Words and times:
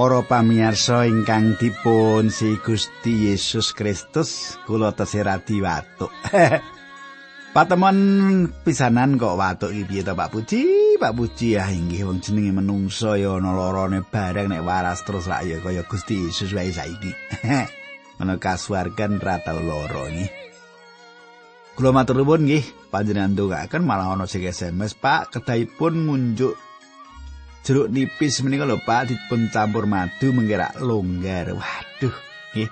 Para 0.00 0.24
pamirsa 0.24 1.04
ingkang 1.04 1.60
dipun 1.60 2.32
si 2.32 2.56
Gusti 2.64 3.28
Yesus 3.28 3.76
Kristus, 3.76 4.56
kula 4.64 4.96
tesih 4.96 5.28
radi 5.28 5.60
watuk. 5.60 6.08
Patemon 7.54 8.48
pisanan 8.64 9.20
kok 9.20 9.36
watuk 9.36 9.76
iki 9.76 9.84
piye 9.84 10.00
Pak 10.00 10.32
Puji? 10.32 10.96
Pak 10.96 11.12
Puji 11.12 11.52
ya 11.52 11.68
inggih 11.68 12.08
wong 12.08 12.24
jenenge 12.24 12.48
menungso 12.48 13.12
ya 13.12 13.36
ana 13.36 13.52
larane 13.52 14.00
bareng 14.00 14.48
nek 14.48 14.64
waras 14.64 15.04
terus 15.04 15.28
ra 15.28 15.44
ya 15.44 15.60
kaya 15.60 15.84
Gusti 15.84 16.16
Yesus 16.16 16.56
wae 16.56 16.72
saiki. 16.72 17.12
Ana 18.24 18.40
kasuwargan 18.40 19.20
ra 19.20 19.36
tau 19.44 19.60
lara 19.60 20.08
nggih. 20.08 20.32
Kula 21.76 21.92
matur 21.92 22.24
nuwun 22.24 22.48
nggih, 22.48 22.64
panjenengan 22.88 23.36
ndongaken 23.36 23.84
malah 23.84 24.16
ana 24.16 24.24
sing 24.24 24.48
SMS 24.48 24.96
Pak 24.96 25.36
kedahipun 25.36 26.08
ngunjuk 26.08 26.69
jeruk 27.64 27.92
nipis 27.92 28.40
menika 28.40 28.64
lho 28.64 28.80
Pak 28.80 29.12
dipun 29.12 29.52
campur 29.52 29.84
madu 29.84 30.32
menggerak 30.32 30.80
longgar. 30.80 31.52
Waduh, 31.52 32.16
nggih. 32.52 32.70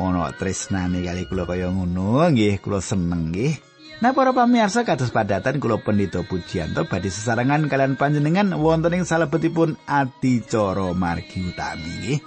Ana 0.00 0.32
tresnane 0.32 1.04
kali 1.04 1.28
kula 1.28 1.44
kaya 1.44 1.68
ngono 1.68 2.24
nggih, 2.32 2.60
kula 2.64 2.80
seneng 2.80 3.32
nggih. 3.32 3.54
Nah 4.02 4.10
para 4.10 4.34
pamirsa 4.34 4.82
kados 4.82 5.14
padatan 5.14 5.62
kula 5.62 5.78
pendito 5.78 6.26
pujianto 6.26 6.90
badhe 6.90 7.06
sesarengan 7.06 7.70
kalian 7.70 7.94
panjenengan 7.94 8.50
wonten 8.58 8.98
ing 8.98 9.04
salebetipun 9.06 9.78
adicara 9.86 10.90
margi 10.96 11.38
utami 11.44 11.90
nggih. 12.02 12.18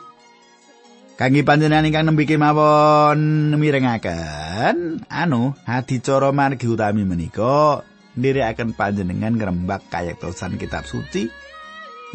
Kangge 1.16 1.47
panjenengan 1.47 1.88
ingkang 1.88 2.05
nembe 2.11 2.27
kemawon 2.27 3.55
mirengaken 3.55 5.07
anu 5.07 5.55
adicara 5.63 6.31
margi 6.31 6.67
utami 6.67 7.07
menika 7.07 7.83
nderekaken 8.16 8.75
panjenengan 8.75 9.35
ngrembak 9.35 9.88
kayektosan 9.91 10.55
kitab 10.55 10.88
suci 10.88 11.27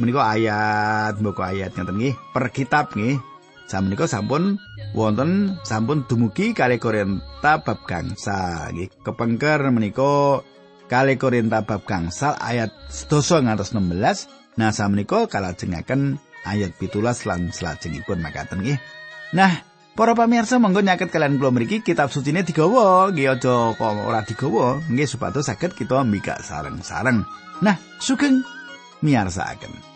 menika 0.01 0.25
ayat 0.25 1.20
mboko 1.20 1.45
ayat 1.45 1.77
ngeten 1.77 2.01
nggih 2.01 2.15
per 2.33 2.48
kitab 2.51 2.97
nggih. 2.97 3.20
Menika 3.70 4.11
sampun 4.11 4.59
wonten 4.98 5.55
sampun 5.62 6.03
dumugi 6.11 6.51
kali 6.59 6.83
Korinta 6.83 7.62
bab 7.62 7.87
gangsa 7.87 8.67
nggih. 8.75 8.91
Kepengker 9.07 9.62
menika 9.70 10.42
kali 10.91 11.15
Korinta 11.15 11.62
bab 11.62 11.87
gangsal 11.87 12.34
ayat 12.42 12.75
12 12.91 13.47
ngantos 13.47 13.70
16 13.70 14.59
nah 14.59 14.75
samenika 14.75 15.31
kalajengaken 15.31 16.19
ayat 16.42 16.75
pitulas 16.83 17.23
lan 17.29 17.55
selajengipun 17.55 18.19
makaten 18.19 18.59
nggih. 18.59 18.83
Nah 19.39 19.70
Para 20.01 20.14
pamirsa 20.14 20.57
monggo 20.62 20.81
nyaket 20.81 21.11
kalian 21.11 21.37
kula 21.37 21.51
mriki 21.51 21.83
kitab 21.83 22.14
suci 22.14 22.31
ini 22.31 22.47
digawa. 22.47 23.11
Nggih 23.11 23.37
aja 23.37 23.75
kok 23.75 23.95
ora 24.07 24.23
digawa. 24.23 24.81
Nggih 24.87 25.05
supados 25.05 25.45
saged 25.51 25.75
kita 25.75 26.07
mbikak 26.07 26.41
sareng-sareng. 26.41 27.27
Nah, 27.61 27.77
sugeng 28.01 28.41
miyarsakaken. 29.03 29.89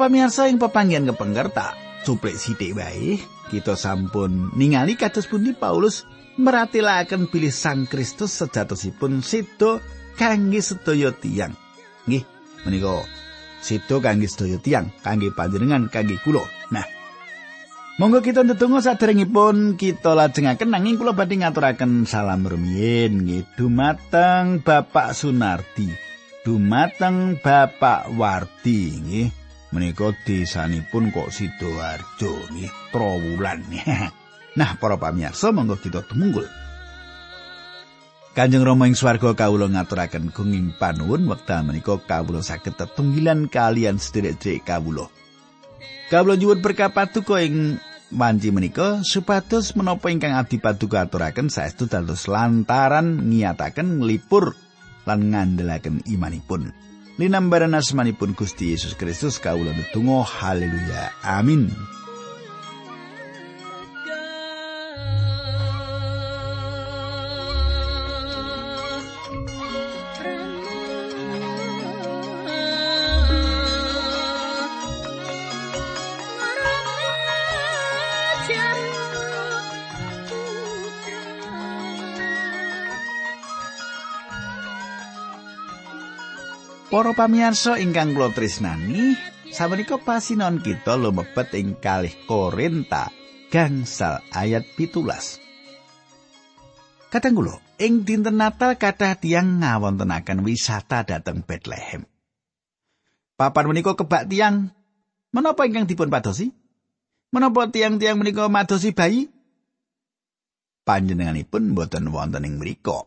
Pamirsa 0.00 0.48
ing 0.48 0.56
pepanggihan 0.56 1.04
kepengker 1.12 1.52
tak 1.52 1.76
cuplik 2.08 2.40
sithik 2.40 2.72
wae 2.72 3.20
kita 3.52 3.76
sampun 3.76 4.48
ningali 4.56 4.96
kados 4.96 5.28
pundi 5.28 5.52
Paulus 5.52 6.08
meratilaken 6.40 7.28
bilih 7.28 7.52
Sang 7.52 7.84
Kristus 7.84 8.32
sejatosipun 8.40 9.20
sedo 9.20 9.84
kangge 10.16 10.64
sedaya 10.64 11.12
tiyang. 11.12 11.52
Nggih, 12.08 12.24
menika 12.64 13.04
sedo 13.60 14.00
kangge 14.00 14.30
sedaya 14.30 14.56
tiyang, 14.56 14.88
kangge 15.04 15.28
panjenengan, 15.36 15.92
kangge 15.92 16.16
kula. 16.24 16.40
Nah, 16.72 16.86
Monggo 18.00 18.24
kita 18.24 18.40
ndedonga 18.40 18.80
saderengipun 18.80 19.76
kita 19.76 20.16
lajengaken 20.16 20.72
nanging 20.72 20.96
kula 20.96 21.12
badhe 21.12 21.36
ngaturaken 21.36 22.08
salam 22.08 22.48
rumiyin 22.48 23.28
nggih 23.28 23.44
dumateng 23.60 24.64
Bapak 24.64 25.12
Sunardi, 25.12 25.92
dumateng 26.40 27.36
Bapak 27.44 28.08
Wardi 28.16 28.80
nggih. 29.04 29.39
Menika 29.70 30.10
desanipun 30.26 31.14
kok 31.14 31.30
Sidoarjo 31.30 32.50
nggih 32.50 32.72
Trowulan. 32.90 33.62
nah, 34.58 34.70
para 34.78 34.98
pamirsa 34.98 35.54
monggo 35.54 35.78
kita 35.78 36.02
tumunggul. 36.06 36.46
Kanjeng 38.30 38.62
Rama 38.62 38.86
ing 38.86 38.94
swarga 38.94 39.34
kawula 39.34 39.66
ngaturaken 39.66 40.30
gunging 40.30 40.70
panuwun 40.78 41.26
wekdal 41.26 41.66
menika 41.66 41.98
kawula 41.98 42.46
saged 42.46 42.78
tetunggilan 42.78 43.50
kalian 43.50 43.98
sedherek-sedherek 43.98 44.62
kawula. 44.62 45.10
Kawula 46.06 46.38
nyuwun 46.38 46.62
berkah 46.62 46.94
paduka 46.94 47.42
ing 47.42 47.82
wanci 48.14 48.54
menika 48.54 49.02
supados 49.06 49.74
menapa 49.74 50.10
ingkang 50.10 50.34
adi 50.34 50.62
paduka 50.62 51.06
aturaken 51.06 51.50
saestu 51.50 51.90
dados 51.90 52.26
lantaran 52.26 53.30
ngiyataken 53.30 53.98
nglipur 53.98 54.54
lan 55.06 55.30
ngandelaken 55.34 56.06
imanipun. 56.06 56.70
Linambaran 57.20 57.76
asmanipun 57.76 58.32
Gusti 58.32 58.72
Yesus 58.72 58.96
Kristus 58.96 59.36
kawula 59.36 59.76
netunggal 59.76 60.24
haleluya. 60.24 61.12
Amin 61.20 61.68
Para 86.90 87.14
pamirsa 87.14 87.78
ingkang 87.78 88.18
kula 88.18 88.34
tresnani, 88.34 89.14
sabenika 89.54 89.94
pasinon 90.02 90.58
kita 90.58 90.98
lumebet 90.98 91.54
ing 91.54 91.78
kalih 91.78 92.10
Korinta 92.26 93.14
gangsal 93.46 94.18
ayat 94.34 94.66
pitulas. 94.74 95.38
Kadang 97.14 97.38
kula, 97.38 97.62
ing 97.78 98.02
dinten 98.02 98.34
Natal 98.34 98.74
kathah 98.74 99.14
tiyang 99.14 99.62
ngawontenaken 99.62 100.42
wisata 100.42 101.06
dhateng 101.06 101.46
Bethlehem. 101.46 102.02
Papan 103.38 103.70
menika 103.70 103.94
kebak 103.94 104.26
tiyang 104.26 104.74
menapa 105.30 105.70
ingkang 105.70 105.86
dipun 105.86 106.10
padosi? 106.10 106.50
Menapa 107.30 107.70
tiang-tiang 107.70 108.18
menika 108.18 108.50
madosi 108.50 108.90
bayi? 108.90 109.30
Panjenenganipun 110.82 111.70
boten 111.70 112.10
wonten 112.10 112.42
ing 112.42 112.58
mriku. 112.58 113.06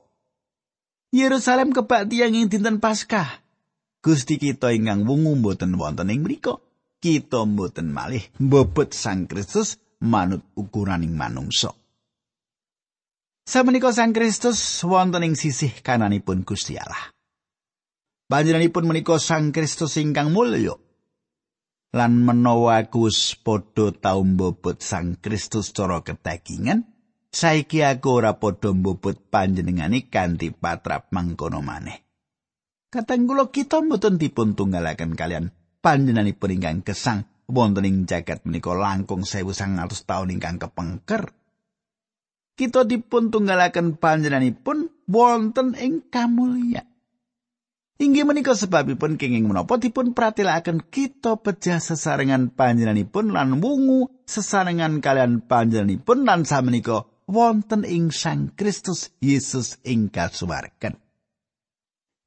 Yerusalem 1.12 1.76
kebak 1.76 2.08
tiang 2.08 2.32
ing 2.32 2.48
dinten 2.48 2.80
Paskah. 2.80 3.43
Gusti 4.04 4.36
kita 4.36 4.76
ingkang 4.76 5.08
wungu 5.08 5.40
mboten 5.40 5.80
wonten 5.80 6.12
ing 6.12 6.28
mriku. 6.28 6.60
Kita 7.00 7.48
mboten 7.48 7.88
malih 7.88 8.28
mbobot 8.36 8.92
Sang 8.92 9.32
Kristus 9.32 9.80
manut 10.04 10.44
ukuraning 10.60 11.16
manungsa. 11.16 11.72
Samenika 13.48 13.96
Sang 13.96 14.12
Kristus 14.12 14.60
wonten 14.84 15.24
ing 15.24 15.40
sisih 15.40 15.72
kananipun 15.80 16.44
Gusti 16.44 16.76
Allah. 16.76 17.16
Panjenenganipun 18.28 18.84
menika 18.92 19.16
Sang 19.24 19.56
Kristus 19.56 19.96
ingkang 19.96 20.36
mulya. 20.36 20.76
Lan 21.96 22.28
menawa 22.28 22.84
Gus 22.92 23.40
padha 23.40 23.96
tau 23.96 24.28
mbobot 24.28 24.84
Sang 24.84 25.16
Kristus 25.16 25.72
cara 25.72 26.04
ketagingan, 26.04 26.84
saiki 27.32 27.88
aku 27.88 28.20
ora 28.20 28.36
padha 28.36 28.76
mbobot 28.76 29.32
panjenengane 29.32 30.12
kanthi 30.12 30.52
patrap 30.52 31.08
mangkono 31.16 31.64
maneh. 31.64 32.04
Kateng 32.94 33.26
kula 33.26 33.50
kita 33.50 33.82
mboten 33.82 34.22
dipun 34.22 34.54
tunggalaken 34.54 35.18
kalian 35.18 35.50
panjenenganipun 35.82 36.54
ingkang 36.54 36.86
gesang 36.86 37.26
wonten 37.50 37.90
ing 37.90 38.06
jagat 38.06 38.46
menika 38.46 38.70
langkung 38.78 39.26
1900 39.26 39.90
taun 40.06 40.30
ingkang 40.30 40.62
kepengker. 40.62 41.34
Kita 42.54 42.86
dipun 42.86 43.34
tunggalaken 43.34 43.98
panjenenganipun 43.98 45.10
wonten 45.10 45.74
ing 45.74 46.06
kamulya. 46.06 46.86
Inggih 47.98 48.30
menika 48.30 48.54
sebabipun 48.54 49.18
kenging 49.18 49.50
menapa 49.50 49.82
dipun 49.82 50.14
pratilaken 50.14 50.86
kita 50.86 51.42
pejah 51.42 51.82
sesarengan 51.82 52.54
panjenenganipun 52.54 53.34
lan 53.34 53.58
wungu 53.58 54.22
sesarengan 54.30 55.02
kalian 55.02 55.42
panjenenganipun 55.42 56.30
lan 56.30 56.46
samenika 56.46 57.10
wonten 57.26 57.90
ing 57.90 58.14
Sang 58.14 58.54
Kristus 58.54 59.10
Yesus 59.18 59.82
ing 59.82 60.14
kasuwarken. 60.14 61.03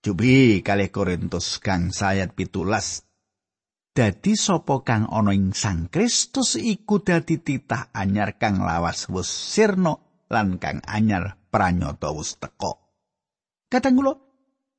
Jubi 0.06 0.62
kalih 0.62 0.94
Korintus 0.94 1.58
kang 1.58 1.91
sayat 1.91 2.38
pitulas. 2.38 3.03
dadi 3.97 4.37
sapa 4.37 4.85
kang 4.85 5.08
ana 5.08 5.32
ing 5.32 5.56
Sang 5.56 5.88
Kristus 5.88 6.61
iku 6.61 7.00
dadi 7.00 7.41
titah 7.41 7.88
anyar 7.97 8.37
kang 8.37 8.61
lawas 8.61 9.08
wis 9.08 9.26
sirna 9.26 9.97
lan 10.29 10.61
kang 10.61 10.85
anyar 10.85 11.41
pranyata 11.49 12.12
wis 12.12 12.37
teka. 12.37 12.76
Kadang 13.73 13.97
kula 13.97 14.14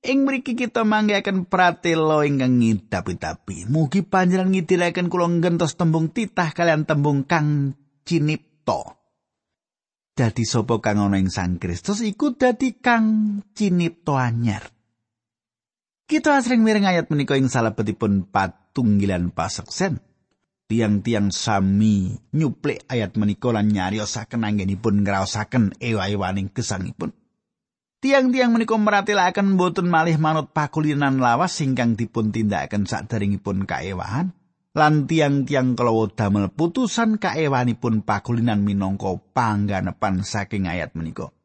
ing 0.06 0.22
mriki 0.22 0.54
kita 0.54 0.86
manggihaken 0.86 1.50
pratela 1.50 2.22
ingkang 2.24 2.62
ngidapi-dapi. 2.62 3.66
Mugi 3.74 4.06
panjenengan 4.06 4.54
ngidilaken 4.54 5.10
kula 5.10 5.28
ngentos 5.28 5.74
tembung 5.74 6.14
titah 6.14 6.54
kalian 6.54 6.86
tembung 6.86 7.26
kang 7.26 7.74
cinipta. 8.06 8.96
Dadi 10.14 10.46
sapa 10.46 10.78
kang 10.78 11.02
ana 11.02 11.18
ing 11.18 11.34
Sang 11.34 11.58
Kristus 11.58 12.06
iku 12.06 12.38
dadi 12.38 12.78
kang 12.78 13.42
cinipta 13.58 14.22
anyar. 14.22 14.77
Kita 16.08 16.40
asring 16.40 16.64
mireng 16.64 16.88
ayat 16.88 17.12
menika 17.12 17.36
ing 17.36 17.52
salebetipun 17.52 18.32
patunggilan 18.32 19.28
paseksen. 19.36 20.00
Tiang-tiang 20.72 21.36
sami 21.36 22.16
nyuplik 22.32 22.88
ayat 22.88 23.20
menika 23.20 23.52
lan 23.52 23.68
nyariosaken 23.68 24.48
anggenipun 24.48 25.04
ngraosaken 25.04 25.76
ewa-ewaning 25.84 26.56
gesangipun. 26.56 27.12
Tiang-tiang 28.00 28.56
menika 28.56 28.80
meratelaken 28.80 29.60
boten 29.60 29.92
malih 29.92 30.16
manut 30.16 30.56
pakulinan 30.56 31.20
lawas 31.20 31.60
ingkang 31.60 32.00
dipun 32.00 32.32
tindakaken 32.32 32.88
sadaringipun 32.88 33.68
kaewahan. 33.68 34.32
Lan 34.80 35.12
tiang-tiang 35.12 35.76
kalawa 35.76 36.08
damel 36.08 36.48
putusan 36.48 37.20
kaewanipun 37.20 38.08
pakulinan 38.08 38.64
minangka 38.64 39.12
pangganepan 39.36 40.24
saking 40.24 40.72
ayat 40.72 40.96
menika. 40.96 41.36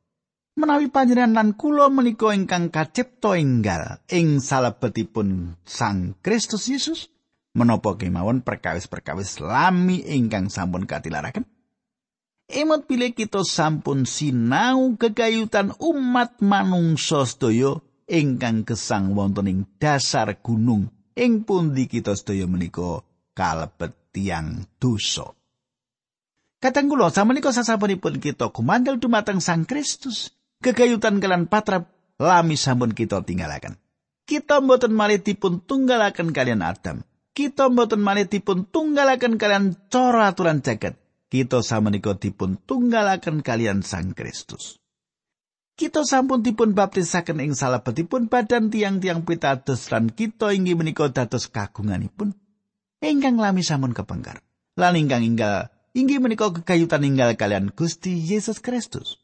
Menawi 0.53 0.93
panjenengan 0.93 1.33
lan 1.33 1.49
kula 1.57 1.89
menika 1.89 2.31
ingkang 2.37 2.69
kacipta 2.69 3.41
enggal 3.41 4.01
ing 4.13 4.39
salebetipun 4.39 5.57
Sang 5.65 6.15
Kristus 6.21 6.69
Yesus 6.69 7.09
menapa 7.57 7.97
kemawon 7.97 8.45
perkawis-perkawis 8.45 9.41
lami 9.41 10.05
ingkang 10.05 10.53
sampun 10.53 10.85
katilaraken? 10.85 11.45
Emot 12.53 12.85
pilih 12.85 13.17
kita 13.17 13.49
sampun 13.49 14.05
sinau 14.05 15.01
kegayutan 15.01 15.73
umat 15.81 16.37
manungsa 16.45 17.25
sedaya 17.25 17.81
ingkang 18.05 18.69
gesang 18.69 19.17
wonten 19.17 19.49
ing 19.49 19.61
dasar 19.81 20.37
gunung. 20.45 20.93
Ing 21.17 21.45
pundi 21.49 21.89
kita 21.89 22.13
sedaya 22.13 22.45
menika 22.45 23.05
kalebet 23.33 23.93
tiang 24.13 24.69
dosa. 24.77 25.33
Kadang 26.61 26.93
kula 26.93 27.09
samenika 27.09 27.51
sasampunipun 27.51 28.21
kita 28.21 28.53
kumandel 28.53 29.01
dumateng 29.01 29.43
Sang 29.43 29.67
Kristus, 29.67 30.31
kegayutan 30.63 31.19
kalian 31.19 31.51
patrap 31.51 31.91
lami 32.23 32.55
sampun 32.55 32.95
kita 32.95 33.27
tinggalaken. 33.27 33.75
Kita 34.23 34.63
mboten 34.63 34.95
malih 34.95 35.19
dipun 35.19 35.59
tunggalaken 35.61 36.31
kalian 36.31 36.63
Adam. 36.63 37.03
Kita 37.35 37.67
mboten 37.67 37.99
malih 37.99 38.31
dipun 38.31 38.71
tunggalaken 38.71 39.35
kalian 39.37 39.75
cara 39.91 40.31
aturan 40.31 40.63
jagat. 40.63 40.95
Kita 41.27 41.65
samenika 41.65 42.15
dipun 42.15 42.61
tunggalaken 42.63 43.43
kalian 43.43 43.81
Sang 43.83 44.15
Kristus. 44.15 44.79
Kita 45.73 46.05
sampun 46.05 46.45
dipun 46.45 46.77
baptisaken 46.77 47.41
ing 47.41 47.57
salebetipun 47.57 48.29
badan 48.29 48.69
tiang-tiang 48.69 49.25
pitados 49.25 49.89
lan 49.89 50.13
kita 50.13 50.53
inggih 50.53 50.77
menika 50.77 51.09
dados 51.09 51.49
kagunganipun 51.49 52.37
ingkang 53.01 53.41
lami 53.41 53.65
sampun 53.65 53.97
kepengkar. 53.97 54.45
Lan 54.77 54.95
ingkang 55.01 55.25
inggal 55.25 55.73
inggih 55.97 56.21
menika 56.21 56.53
kegayutan 56.53 57.03
inggal 57.09 57.33
kalian 57.41 57.73
Gusti 57.73 58.13
Yesus 58.13 58.61
Kristus. 58.61 59.22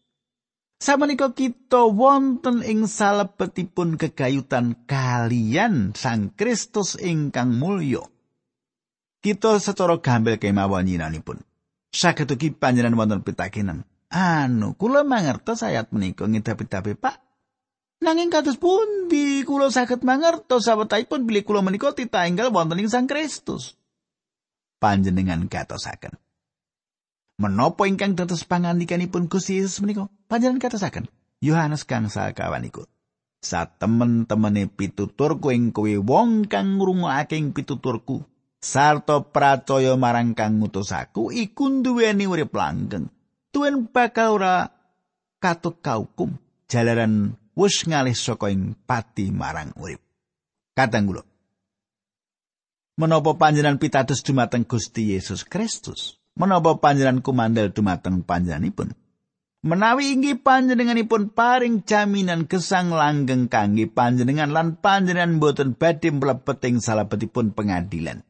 Samenika 0.79 1.35
kita 1.35 1.91
wonten 1.91 2.63
ing 2.63 2.87
salebetipun 2.87 3.99
kegayutan 3.99 4.79
kalian 4.87 5.91
Sang 5.99 6.31
Kristus 6.39 6.95
ingkang 6.95 7.51
mulya. 7.51 8.07
Kita 9.19 9.59
secara 9.59 9.99
gambel 9.99 10.39
kemawon 10.39 10.87
nyinanipun. 10.87 11.43
Saged 11.91 12.31
ugi 12.31 12.55
panjenengan 12.55 12.95
wonten 12.95 13.27
pitakenan. 13.27 13.83
Anu, 14.15 14.79
kula 14.79 15.03
mangertos 15.03 15.67
ayat 15.67 15.91
menika 15.91 16.31
ngidapi-dapi 16.31 16.95
Pak. 16.95 17.17
Nanging 17.99 18.31
kados 18.31 18.55
pundi 18.63 19.43
kula 19.43 19.75
saged 19.75 20.07
mangertos 20.07 20.71
sawetahipun 20.71 21.27
bilih 21.27 21.43
kula 21.43 21.59
menika 21.59 21.91
titah 21.91 22.23
wonten 22.55 22.79
ing 22.79 22.87
Sang 22.87 23.11
Kristus. 23.11 23.75
Panjenengan 24.79 25.51
gatosaken. 25.51 26.15
Menapa 27.39 27.87
ingkang 27.87 28.19
dados 28.19 28.43
pangandikanipun 28.43 29.31
Gusti 29.31 29.63
Yesus 29.63 29.79
menika? 29.81 30.11
Panjenengan 30.27 30.69
katasaken 30.69 31.07
Yohanes 31.39 31.87
kang 31.87 32.11
sakawan 32.11 32.67
iku. 32.67 32.85
Satemen-temene 33.39 34.67
pituturku 34.67 35.55
ing 35.55 35.71
kowe 35.71 35.95
wong 36.03 36.51
kang 36.51 36.83
ngrungokake 36.83 37.39
pituturku 37.55 38.27
sarta 38.59 39.23
pracaya 39.23 39.95
marang 39.95 40.35
kang 40.35 40.59
ngutus 40.59 40.91
aku 40.91 41.31
iku 41.31 41.71
duweni 41.79 42.27
urip 42.27 42.51
langgeng. 42.51 43.07
Tuen 43.55 43.87
bakal 43.87 44.43
ora 44.43 44.67
katut 45.39 45.79
kaukum 45.79 46.35
jalaran 46.67 47.39
wis 47.55 47.87
ngalih 47.87 48.19
saka 48.19 48.51
ing 48.51 48.75
pati 48.75 49.31
marang 49.31 49.71
urip. 49.79 50.03
Kadang 50.75 51.07
kula 51.07 51.23
menapa 52.99 53.39
panjenengan 53.39 53.79
pitados 53.79 54.27
dumateng 54.27 54.67
Gusti 54.67 55.15
Yesus 55.15 55.47
Kristus 55.47 56.18
menapa 56.39 56.79
panjenengan 56.79 57.21
kumandel 57.21 57.75
dumateng 57.75 58.23
panjenenganipun? 58.23 58.95
Menawi 59.59 60.15
inggih 60.15 60.39
panjenenganipun 60.39 61.35
paring 61.35 61.83
jaminan 61.83 62.47
gesang 62.47 62.95
langgeng 62.95 63.51
kangge 63.51 63.91
panjenengan 63.91 64.55
lan 64.55 64.79
panjenengan 64.79 65.43
boten 65.43 65.75
badhe 65.75 66.15
mlebet 66.15 66.63
ing 66.63 66.79
salebetipun 66.79 67.51
pengadilan. 67.59 68.23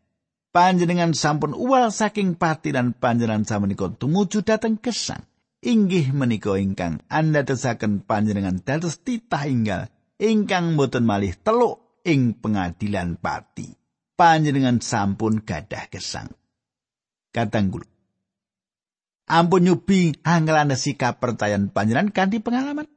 Panjenengan 0.49 1.13
sampun 1.13 1.53
uwal 1.53 1.93
saking 1.93 2.41
pati 2.41 2.73
dan 2.73 2.97
panjenengan 2.97 3.45
samenika 3.45 3.93
tumuju 3.93 4.41
dhateng 4.41 4.81
gesang. 4.81 5.29
Inggih 5.61 6.17
menika 6.17 6.57
ingkang 6.57 7.05
anda 7.13 7.45
tesaken 7.45 8.01
panjenengan 8.01 8.65
dados 8.65 9.05
titah 9.05 9.45
inggal 9.45 9.93
ingkang 10.17 10.81
boten 10.81 11.05
malih 11.05 11.37
teluk 11.45 12.01
ing 12.09 12.41
pengadilan 12.41 13.21
pati. 13.21 13.69
Panjenengan 14.17 14.81
sampun 14.81 15.45
gadah 15.45 15.93
gesang. 15.93 16.33
Katanggul 17.37 17.98
ampun 19.29 19.69
nyubi 19.69 20.17
anggelane 20.25 20.75
sikap 20.75 21.21
percayaan 21.21 21.69
panjenengan 21.69 22.11
kanthi 22.11 22.41
pengalaman. 22.41 22.89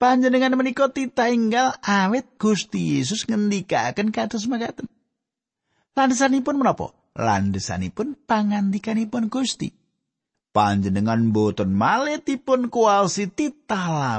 Panjenengan 0.00 0.56
menika 0.56 0.88
titah 0.88 1.28
enggal 1.28 1.76
awet 1.84 2.24
Gusti 2.40 2.96
Yesus 2.96 3.28
ngendikaken 3.28 4.12
kados 4.12 4.48
makaten. 4.48 4.88
Landesanipun 5.92 6.56
menapa? 6.56 6.96
Landesanipun 7.12 8.16
pangandikanipun 8.24 9.28
Gusti. 9.28 9.76
Panjenengan 10.50 11.30
boten 11.30 11.76
maletipun 11.76 12.72
kualsi 12.72 13.28
titah 13.28 14.18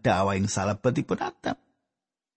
dawa 0.00 0.32
ing 0.34 0.46
salebetipun 0.48 1.18
Adam. 1.20 1.61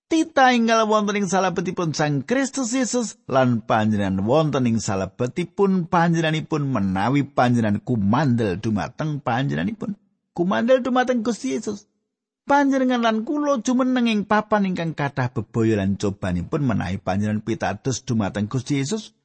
Tita 0.05 0.53
inggal 0.53 0.85
wonten 0.85 1.17
ing 1.17 1.25
salebetipun 1.25 1.97
Sang 1.97 2.21
Kristus 2.21 2.77
Yesus 2.77 3.17
lan 3.25 3.65
panjenengan 3.65 4.21
wonten 4.21 4.69
ing 4.69 4.77
salebetipun 4.77 5.89
panjenenganipun 5.89 6.61
menawi 6.61 7.25
panjenengan 7.25 7.81
kumandel 7.81 8.61
dumateng 8.61 9.17
panjenenganipun. 9.17 9.97
Kumandel 10.37 10.85
dumateng 10.85 11.25
Gusti 11.25 11.57
Yesus. 11.57 11.89
Panjenengan 12.45 13.01
lan 13.01 13.25
kula 13.25 13.65
jumeneng 13.65 14.05
ing 14.05 14.29
papan 14.29 14.69
ingkang 14.69 14.93
kathah 14.93 15.33
bebaya 15.33 15.81
lan 15.81 15.97
cobanipun 15.97 16.61
menawi 16.61 17.01
panjenengan 17.01 17.41
pitados 17.41 18.05
dumateng 18.05 18.45
Gusti 18.45 18.85
Yesus. 18.85 19.17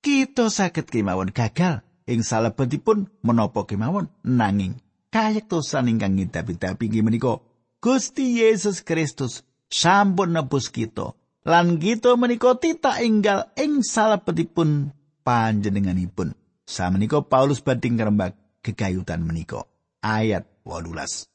Kita 0.00 0.48
saged 0.48 0.88
kemawon 0.88 1.36
gagal 1.36 1.84
ing 2.08 2.24
salebetipun 2.24 3.12
menapa 3.20 3.68
kemawon 3.68 4.08
nanging 4.24 4.80
kayektosan 5.12 5.92
ingkang 5.92 6.16
ngidapi-dapi 6.16 6.88
inggih 6.88 7.04
menika 7.04 7.44
Gusti 7.84 8.40
Yesus 8.40 8.80
Kristus 8.80 9.44
sampun 9.70 10.36
nebus 10.36 10.72
kita. 10.72 11.14
Lan 11.48 11.80
kita 11.80 12.12
menika 12.20 12.58
tita 12.60 13.00
enggal 13.00 13.48
ing 13.56 13.80
salebetipun 13.80 14.92
panjenenganipun. 15.24 16.36
Samenika 16.68 17.24
Paulus 17.24 17.64
badhe 17.64 17.88
ngrembak 17.88 18.36
gegayutan 18.60 19.24
menika. 19.24 19.64
Ayat 20.04 20.44
18 20.68 21.28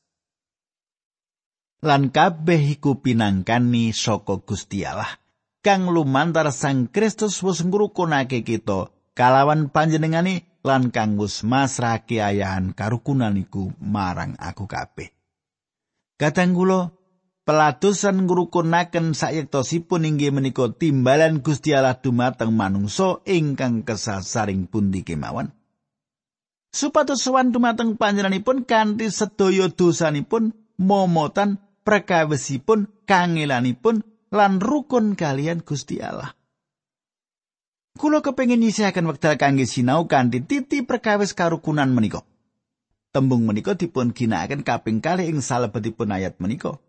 lan 1.84 2.16
kabeh 2.16 2.80
iku 2.80 3.04
pinangkani 3.04 3.92
saka 3.92 4.40
Gusti 4.40 4.88
Allah 4.88 5.20
kang 5.60 5.92
lumantar 5.92 6.48
Sang 6.56 6.88
Kristus 6.88 7.44
wis 7.44 7.60
ngrukunake 7.60 8.48
kita 8.48 8.88
kalawan 9.12 9.68
panjenengane 9.68 10.48
lan 10.64 10.96
kang 10.96 11.20
wis 11.20 11.44
masrahake 11.44 12.24
ayahan 12.24 12.72
karukunan 12.72 13.36
iku 13.36 13.76
marang 13.84 14.40
aku 14.40 14.64
kabeh. 14.64 15.12
Kadang 16.16 16.56
kula 16.56 16.96
Pelatusan 17.44 18.24
ngrukunaken 18.24 19.12
sayektosipun 19.12 20.08
inggih 20.08 20.32
menika 20.32 20.72
timbalan 20.72 21.44
Gusti 21.44 21.76
Allah 21.76 22.00
dumateng 22.00 22.56
manungsa 22.56 23.20
ingkang 23.28 23.84
kesasaring 23.84 24.72
pundi 24.72 25.04
kemawon. 25.04 25.52
Supados 26.72 27.20
sowan 27.20 27.52
dumateng 27.52 28.00
panjenenganipun 28.00 28.64
kanthi 28.64 29.12
sedaya 29.12 29.68
dosanipun 29.68 30.56
momotan 30.80 31.60
prekawisipun 31.84 32.88
kangelanipun 33.04 34.08
lan 34.32 34.64
rukun 34.64 35.20
kalian 35.20 35.68
Gusti 35.68 36.00
Allah. 36.00 36.32
Kula 38.00 38.24
kepengin 38.24 38.64
nyisihaken 38.64 39.04
wekdal 39.04 39.36
kangge 39.36 39.68
sinau 39.68 40.08
kanthi 40.08 40.40
titi 40.48 40.80
perkawis 40.88 41.36
karukunan 41.36 41.92
menika. 41.92 42.24
Tembung 43.12 43.44
menika 43.44 43.76
dipun 43.76 44.16
ginakaken 44.16 44.64
kaping 44.64 45.04
kalih 45.04 45.28
ing 45.28 45.44
salebetipun 45.44 46.10
ayat 46.10 46.40
menika. 46.40 46.80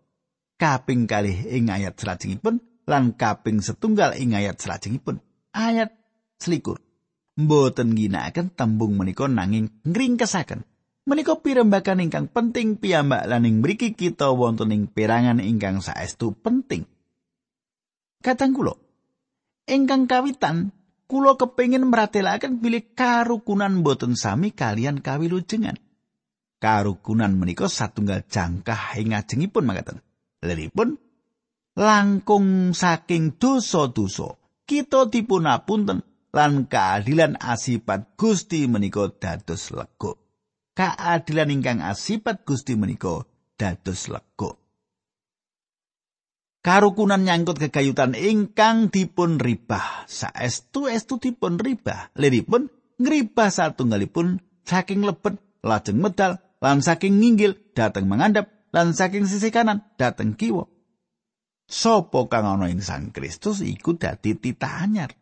Kaping 0.55 1.03
kalih 1.03 1.35
ing 1.51 1.67
ayat 1.67 1.99
salajengipun 1.99 2.63
lan 2.87 3.11
kaping 3.17 3.59
setunggal 3.59 4.15
ing 4.15 4.39
ayat 4.39 4.55
salajengipun. 4.55 5.19
Ayat 5.51 5.91
selikur. 6.39 6.79
Mboten 7.35 7.99
ginakaken 7.99 8.55
tembung 8.55 8.95
menika 8.95 9.27
nanging 9.27 9.67
ngringkesaken. 9.83 10.63
Menika 11.05 11.37
pirembagan 11.37 11.99
ingkang 12.01 12.31
penting 12.31 12.79
piyambak 12.79 13.27
lan 13.27 13.43
ing 13.43 13.59
mriki 13.59 13.93
kita 13.93 14.31
wonten 14.31 14.71
ing 14.71 14.87
perangan 14.87 15.43
ingkang 15.43 15.83
saestu 15.83 16.31
penting. 16.33 16.87
Katang 18.23 18.57
kula, 18.57 18.73
ingkang 19.69 20.09
kawitan 20.09 20.73
kula 21.05 21.37
kepengin 21.37 21.85
meratelaken 21.85 22.57
bilih 22.57 22.95
karukunan 22.97 23.85
boten 23.85 24.17
sami 24.17 24.49
kalian 24.49 25.03
kawilujengan. 25.03 25.77
Karukunan 26.57 27.35
menika 27.37 27.69
satunggal 27.69 28.25
jangkah 28.25 28.97
ing 28.97 29.13
ajengipun 29.13 29.67
makaten. 29.67 30.01
Lelipun 30.45 30.95
langkung 31.75 32.71
saking 32.77 33.41
dosa-dosa 33.41 34.37
kita 34.69 35.09
dipunapunten 35.09 36.05
lan 36.31 36.69
keadilan 36.69 37.41
asipat 37.41 38.13
Gusti 38.15 38.69
menika 38.69 39.09
dados 39.09 39.73
lega. 39.73 40.13
Keadilan 40.75 41.49
ingkang 41.49 41.79
asipat 41.81 42.45
Gusti 42.45 42.77
menika 42.77 43.25
dados 43.57 44.07
lega. 44.07 44.53
karukunan 46.65 47.21
nyangkut 47.21 47.61
kegayutan 47.61 48.17
ingkang 48.17 48.89
dipun 48.89 49.37
ribah 49.37 50.09
saestu 50.09 50.89
estu 50.89 51.21
dipun 51.21 51.61
ribah 51.61 52.09
liripun 52.17 52.73
ngribah 52.97 53.53
satunggalipun 53.53 54.41
saking 54.65 55.05
lebet 55.05 55.37
lajeng 55.61 56.01
medal 56.01 56.41
lan 56.57 56.81
saking 56.81 57.21
nginggil 57.21 57.53
dateng 57.77 58.09
mangandhap 58.09 58.49
lan 58.75 58.91
saking 58.91 59.23
sisi 59.23 59.55
kanan 59.55 59.87
dateng 59.95 60.35
kiwa. 60.35 60.67
Sopo 61.65 62.27
kang 62.27 62.43
ana 62.43 62.67
ing 62.67 62.83
Sang 62.83 63.15
Kristus 63.15 63.63
iku 63.63 63.95
dadi 63.95 64.35
titah 64.35 64.83
anyar. 64.83 65.15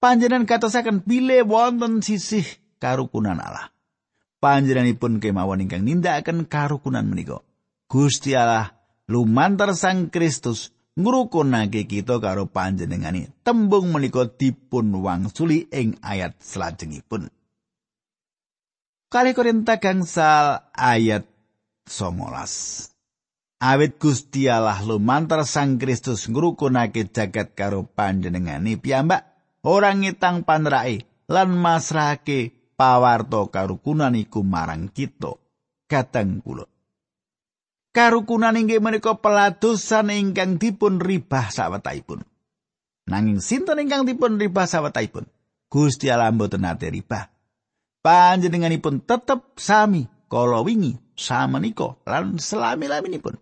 Panjenengan 0.00 0.48
katosaken 0.48 1.04
bile 1.04 1.44
wonten 1.44 2.00
sisih 2.00 2.42
karukunan 2.80 3.36
Allah. 3.36 3.70
Panjenenganipun 4.40 5.20
kemawon 5.20 5.68
ingkang 5.68 5.84
nindakaken 5.84 6.48
karukunan 6.48 7.04
menika. 7.04 7.44
Gusti 7.86 8.32
Allah 8.32 8.72
lumantar 9.06 9.76
Sang 9.76 10.08
Kristus 10.08 10.74
ngrukunake 10.98 11.86
kita 11.86 12.18
karo 12.18 12.50
panjenengani 12.50 13.30
tembung 13.46 13.94
menika 13.94 14.26
dipun 14.26 14.90
wangsuli 14.98 15.70
ing 15.70 15.94
ayat 16.02 16.34
salajengipun 16.42 17.30
Kali 19.08 19.32
Korinta 19.32 19.80
gangsal 19.80 20.68
ayat 20.76 21.37
19 21.90 22.92
Awit 23.58 23.98
Gusti 23.98 24.46
Allah 24.46 24.78
lumantar 24.86 25.42
Sang 25.42 25.82
Kristus 25.82 26.30
ngrukunake 26.30 27.10
jagat 27.10 27.58
karo 27.58 27.88
panjenengani 27.88 28.78
piyambak 28.78 29.26
orang 29.66 30.06
ngitang 30.06 30.46
panrai 30.46 31.02
lan 31.26 31.58
masrahake 31.58 32.54
pawarto 32.78 33.50
karukunan 33.50 34.14
iku 34.14 34.46
marang 34.46 34.92
kita 34.92 35.34
kateng 35.90 36.38
kula 36.38 36.68
karukunan 37.98 38.54
inggih 38.54 38.78
menika 38.78 39.18
peladosan 39.18 40.14
ingkang 40.14 40.62
dipun 40.62 41.02
ribah 41.02 41.50
sawetahipun. 41.50 42.22
Nanging 43.10 43.42
sinten 43.42 43.82
ingkang 43.82 44.06
dipun 44.06 44.38
ribah 44.38 44.70
sawetahipun? 44.70 45.26
Gusti 45.66 46.06
Allah 46.06 46.30
mboten 46.30 46.62
nate 46.62 46.86
ribah. 46.94 47.26
Panjenenganipun 47.98 49.02
tetep 49.02 49.58
sami 49.58 50.06
kala 50.30 50.62
wingi 50.62 51.07
samenika 51.18 51.98
lan 52.06 52.38
selami-laminipun. 52.38 53.36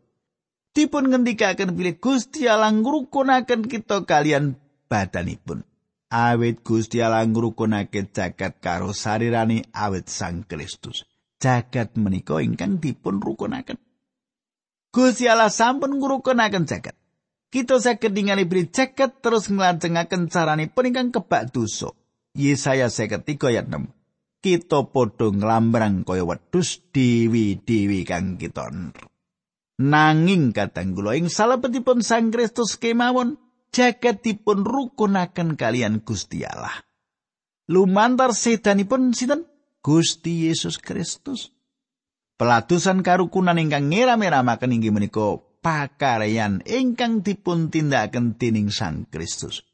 Dipun 0.73 1.09
ngendikaken 1.09 1.73
bilih 1.73 1.97
Gusti 2.01 2.49
Allah 2.49 2.73
ngrukunaken 2.73 3.69
kita 3.69 4.05
kalian 4.05 4.61
badanipun. 4.89 5.65
Awit 6.13 6.61
Gusti 6.65 7.01
Allah 7.01 7.25
ngrukunake 7.25 8.13
jagat 8.13 8.61
karo 8.61 8.93
sarirani 8.93 9.65
awit 9.73 10.09
Sang 10.09 10.45
Kristus. 10.45 11.05
Jagat 11.41 11.97
menika 11.97 12.41
ingkang 12.41 12.81
dipun 12.81 13.21
rukunaken. 13.21 13.81
Gusti 14.93 15.29
Allah 15.29 15.49
sampun 15.49 15.97
ngrukunaken 15.97 16.69
jagat. 16.69 16.97
Kita 17.49 17.81
saged 17.81 18.13
ningali 18.13 18.45
beri 18.45 18.69
jagat 18.69 19.25
terus 19.25 19.49
nglancengaken 19.49 20.29
carane 20.29 20.69
peningkang 20.69 21.09
kebak 21.09 21.57
dosa. 21.57 21.89
Yesaya 22.37 22.93
53 22.93 23.25
ayat 23.49 23.65
6. 23.73 23.96
Kita 24.47 24.87
padha 24.95 25.35
nglambrang 25.35 26.07
kaya 26.07 26.23
wedhus 26.23 26.79
dewi-dewi 26.95 28.07
kang 28.07 28.39
kita 28.39 28.71
Nanging 29.83 30.55
kadang 30.55 30.95
kula 30.95 31.19
ing 31.19 31.27
salebetipun 31.27 31.99
Sang 31.99 32.31
Kristus 32.31 32.79
kemawon 32.79 33.43
jagat 33.75 34.23
dipun 34.23 34.63
rukunaken 34.63 35.59
kalian 35.59 36.07
Gusti 36.07 36.47
Allah. 36.47 36.79
Lumantar 37.67 38.39
sedanipun 38.39 39.11
sinten? 39.11 39.51
Gusti 39.83 40.47
Yesus 40.47 40.79
Kristus. 40.79 41.51
Pelatusan 42.39 43.03
karukunan 43.03 43.59
ingkang 43.59 43.91
ngira-miramaken 43.91 44.79
inggih 44.79 44.95
menika 44.95 45.43
pakaryan 45.59 46.63
ingkang 46.63 47.27
dipun 47.27 47.75
tindakaken 47.75 48.39
dening 48.39 48.71
Sang 48.71 49.11
Kristus. 49.11 49.66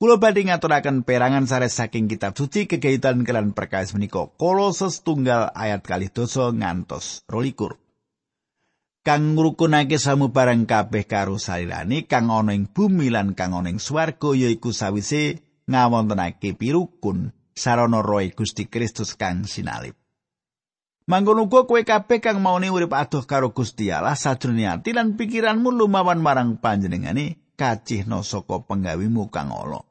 Kula 0.00 0.16
badhe 0.16 0.48
ngaturaken 0.48 1.04
perangan 1.04 1.44
sare 1.44 1.68
saking 1.68 2.08
kitab 2.08 2.32
suci 2.32 2.64
kegayutan 2.64 3.20
kelan 3.20 3.52
perkawis 3.52 3.92
menika 3.92 4.32
Kolose 4.32 4.88
setunggal 4.88 5.52
ayat 5.52 5.84
kali 5.84 6.08
dosa 6.08 6.48
ngantos 6.56 7.28
rolikur. 7.28 7.76
Kang 9.04 9.36
ngrukunake 9.36 10.00
samubarang 10.00 10.64
kabeh 10.64 11.04
karo 11.04 11.36
salirane 11.36 12.08
kang 12.08 12.32
ana 12.32 12.56
ing 12.56 12.72
bumi 12.72 13.12
lan 13.12 13.36
kang 13.36 13.52
ana 13.52 13.68
ing 13.68 13.76
swarga 13.76 14.32
yaiku 14.32 14.72
sawise 14.72 15.44
ngawontenake 15.68 16.56
pirukun 16.56 17.36
sarana 17.52 18.00
roh 18.00 18.24
Gusti 18.32 18.72
Kristus 18.72 19.12
kang 19.20 19.44
sinalip. 19.44 20.00
Manggon 21.12 21.44
uga 21.44 21.68
kowe 21.68 21.84
kabeh 21.84 22.24
kang 22.24 22.40
maune 22.40 22.72
urip 22.72 22.96
adoh 22.96 23.28
karo 23.28 23.52
Gusti 23.52 23.92
Allah 23.92 24.16
sajroning 24.16 24.64
ati 24.64 24.96
lan 24.96 25.20
pikiranmu 25.20 25.68
lumawan 25.68 26.24
marang 26.24 26.56
panjenengane 26.56 27.52
kacihna 27.60 28.24
saka 28.24 28.64
penggawimu 28.64 29.28
kang 29.28 29.52
ala. 29.52 29.89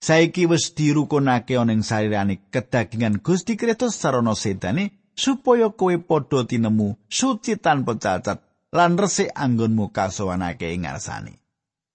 Saiki 0.00 0.48
wis 0.48 0.72
dirukunake 0.72 1.60
ana 1.60 1.76
ing 1.76 1.84
sarirane 1.84 2.40
kedagingan 2.48 3.20
Gusti 3.20 3.60
Kristus 3.60 4.00
sarana 4.00 4.32
sedane 4.32 5.12
supaya 5.12 5.68
kowe 5.68 5.92
padha 6.00 6.48
tinemu 6.48 6.96
suci 7.04 7.60
tanpa 7.60 8.00
cacat 8.00 8.40
lan 8.72 8.96
resik 8.96 9.28
anggonmu 9.36 9.92
kasowanake 9.92 10.72
ing 10.72 10.88
ngarsane. 10.88 11.36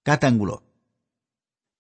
Kadang 0.06 0.38
kula 0.38 0.62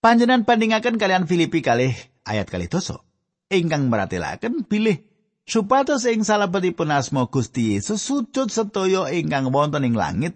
panjenengan 0.01 0.49
bandingaken 0.49 0.97
kalian 0.97 1.29
Filipi 1.29 1.61
kalih 1.61 1.93
ayat 2.25 2.49
kalih 2.49 2.69
dosa 2.73 3.05
ingkang 3.53 3.89
meratelaken 3.93 4.65
bilih 4.65 5.05
supados 5.45 6.09
ing 6.09 6.25
salebetipun 6.25 6.89
asma 6.89 7.29
Gusti 7.29 7.77
Yesus 7.77 8.01
sujud 8.01 8.49
sedaya 8.49 9.13
ingkang 9.13 9.53
wonten 9.53 9.85
ing 9.85 9.93
langit 9.93 10.33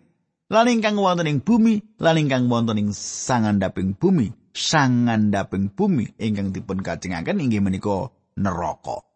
lan 0.53 0.69
ingkang 0.69 0.97
wonten 0.97 1.25
ing 1.29 1.41
bumi 1.41 1.81
lan 1.97 2.21
ingkang 2.21 2.45
wonten 2.45 2.77
ing 2.77 2.89
sangandhaping 2.93 3.97
bumi 3.97 4.33
sangandhaping 4.59 5.71
bumi 5.71 6.19
ingkang 6.19 6.51
dipun 6.51 6.83
kacengaken 6.83 7.39
inggih 7.39 7.63
menika 7.63 8.11
neraka 8.35 9.07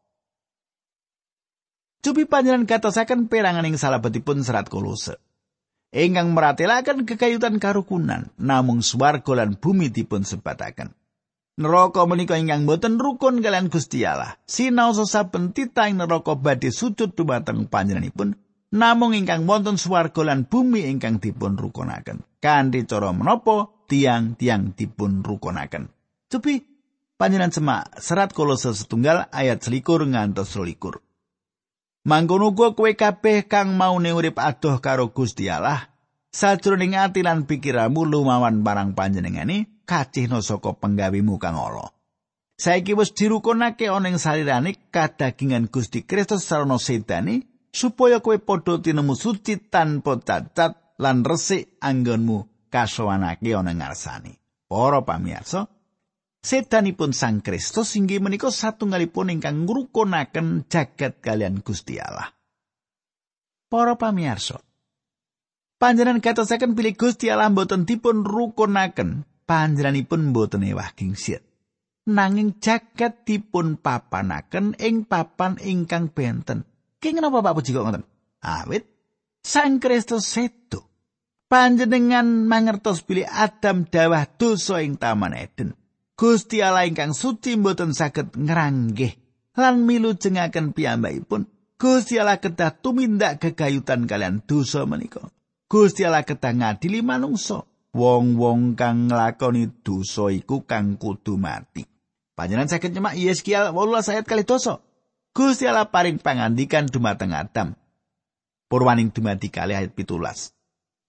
Cupi 2.03 2.27
panjenengan 2.27 2.67
katosaken 2.67 3.31
perangan 3.31 3.67
ing 3.67 3.75
salebetipun 3.75 4.43
serat 4.43 4.71
kolose 4.71 5.19
ingkang 5.91 6.31
meratelaken 6.31 7.03
kekayutan 7.03 7.59
karukunan 7.59 8.31
namung 8.39 8.79
swarga 8.79 9.43
lan 9.43 9.59
bumi 9.59 9.91
dipun 9.91 10.23
sebataken 10.23 10.95
Neraka 11.53 12.09
menika 12.09 12.33
ingkang 12.33 12.65
boten 12.65 12.97
rukun 12.97 13.45
kalian 13.45 13.69
Gusti 13.69 14.01
Allah. 14.09 14.41
Sinau 14.49 14.89
saben 14.97 15.53
titah 15.53 15.85
neraka 15.93 16.33
badhe 16.33 16.73
sujud 16.73 17.13
dumateng 17.13 17.69
panjenenganipun 17.69 18.33
namung 18.73 19.13
ingkang 19.13 19.45
wonten 19.45 19.77
swarga 19.77 20.25
lan 20.25 20.49
bumi 20.49 20.89
ingkang 20.89 21.21
dipun 21.21 21.53
rukunaken. 21.53 22.25
Kanthi 22.41 22.89
cara 22.89 23.13
menapa 23.13 23.69
tiang-tiang 23.89 24.75
dipun 24.75 25.23
rukunaken. 25.23 25.91
Cupi 26.31 26.63
panjenengan 27.17 27.53
semak 27.53 27.81
serat 28.01 28.33
kolose 28.33 28.73
setunggal 28.73 29.29
ayat 29.31 29.63
selikur 29.63 30.03
ngantos 30.03 30.53
selikur. 30.53 30.99
Mangkono 32.03 32.51
uga 32.51 32.75
kowe 32.75 32.91
kabeh 32.91 33.47
kang 33.47 33.79
mau 33.79 33.95
urip 33.95 34.35
adoh 34.35 34.83
karo 34.83 35.15
Gusti 35.15 35.47
Allah 35.47 35.87
sajroning 36.35 36.99
ati 36.99 37.23
lan 37.23 37.47
pikiranmu 37.47 38.03
lumawan 38.03 38.59
barang 38.59 38.91
panjenengane 38.91 39.85
kacihna 39.87 40.43
saka 40.43 40.75
penggawimu 40.75 41.39
kang 41.39 41.55
ala. 41.55 41.95
Saiki 42.59 42.93
wis 42.93 43.15
dirukunake 43.15 43.87
ana 43.87 44.11
ing 44.11 44.19
salirane 44.19 44.75
kadagingan 44.91 45.71
Gusti 45.71 46.03
Kristus 46.03 46.43
sarana 46.43 46.75
sedane 46.75 47.47
supaya 47.71 48.19
kowe 48.19 48.35
padha 48.35 48.83
tinemu 48.83 49.15
suci 49.15 49.57
tanpa 49.71 50.19
cacat 50.19 50.99
lan 50.99 51.25
resik 51.25 51.79
anggonmu 51.81 52.52
kasowanake 52.73 53.53
ana 53.53 53.77
ngarsane. 53.77 54.41
Para 54.65 55.05
pamirsa, 55.05 55.69
sedanipun 56.41 57.13
Sang 57.13 57.45
Kristus 57.45 57.93
inggih 57.93 58.17
menika 58.17 58.49
satunggalipun 58.49 59.29
ingkang 59.29 59.69
ngrukunaken 59.69 60.65
jagat 60.65 61.21
kalian 61.21 61.61
Gusti 61.61 62.01
Allah. 62.01 62.33
Para 63.69 63.93
pamirsa, 63.93 64.57
panjenengan 65.77 66.25
katosaken 66.25 66.73
pilih 66.73 66.97
Gusti 66.97 67.29
Allah 67.29 67.53
mboten 67.53 67.85
dipun 67.85 68.25
rukunaken, 68.25 69.29
panjenenganipun 69.45 70.33
mboten 70.33 70.65
ewah 70.65 70.89
kingsir. 70.97 71.45
Nanging 72.09 72.57
jagat 72.57 73.23
dipun 73.23 73.77
papanaken 73.77 74.75
ing 74.81 75.05
papan 75.05 75.55
ingkang 75.61 76.11
benten. 76.11 76.67
Ki 76.99 77.15
napa 77.15 77.39
Pak 77.39 77.55
Puji 77.55 77.71
kok 77.71 77.85
ngoten? 77.85 78.03
Awit 78.43 78.83
Sang 79.43 79.79
Kristus 79.79 80.27
sedo. 80.27 80.92
Panjenengan 81.53 82.49
mangertos 82.49 83.05
pilih 83.05 83.29
Adam 83.29 83.85
dawah 83.85 84.25
dosa 84.25 84.81
ing 84.81 84.97
Taman 84.97 85.37
Eden. 85.37 85.77
Gusti 86.17 86.65
Allah 86.65 86.89
ingkang 86.89 87.13
suci 87.13 87.53
mboten 87.61 87.93
saged 87.93 88.33
ngranggih 88.33 89.13
lan 89.53 89.85
milu 89.85 90.17
jengaken 90.17 90.73
piyambakipun. 90.73 91.45
Gusti 91.77 92.17
Allah 92.17 92.41
kedah 92.41 92.73
tumindak 92.81 93.37
kegayutan 93.37 94.09
kalian 94.09 94.41
dosa 94.41 94.89
menika. 94.89 95.29
Gusti 95.69 96.01
Allah 96.01 96.25
kedah 96.25 96.57
ngadili 96.57 97.05
manungsa. 97.05 97.61
Wong-wong 97.93 98.73
kang 98.73 99.13
nglakoni 99.13 99.85
dosa 99.85 100.33
iku 100.33 100.65
kang 100.65 100.97
kudu 100.97 101.37
mati. 101.37 101.85
Panjenengan 102.33 102.73
saged 102.73 102.97
nyemak 102.97 103.13
Yeskial 103.13 103.69
18 103.77 104.09
ayat 104.09 104.25
kali. 104.25 104.41
Gusti 105.37 105.69
Allah 105.69 105.85
paring 105.85 106.17
pangandikan 106.17 106.89
dumateng 106.89 107.37
Adam. 107.37 107.77
Purwaning 108.65 109.13
dumadi 109.13 109.53
kali 109.53 109.77
ayat 109.77 109.93
pitulas. 109.93 110.49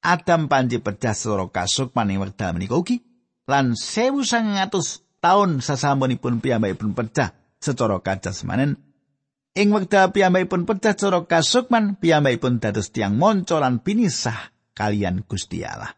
Adam 0.05 0.53
panji 0.53 0.85
pecah 0.85 1.17
soro 1.17 1.49
kasuk 1.49 1.97
maning 1.97 2.21
wekdal 2.21 2.53
menika 2.53 2.77
ugi 2.77 3.01
lan 3.49 3.73
sewu 3.73 4.21
sangatus 4.21 5.01
taun 5.25 5.65
sasampunipun 5.65 6.45
piyambakipun 6.45 6.93
pecah 6.93 7.33
secara 7.57 8.05
kajasmanen. 8.05 8.77
Ing 9.57 9.73
wekdal 9.73 10.13
piyambakipun 10.13 10.69
pecah 10.69 10.93
secara 10.93 11.25
kasukman 11.25 11.97
piyambakipun 11.97 12.61
dados 12.61 12.93
tiang 12.93 13.17
monco 13.17 13.57
lan 13.57 13.81
pinisah 13.81 14.53
kalian 14.77 15.25
Gusti 15.25 15.65
Allah. 15.65 15.97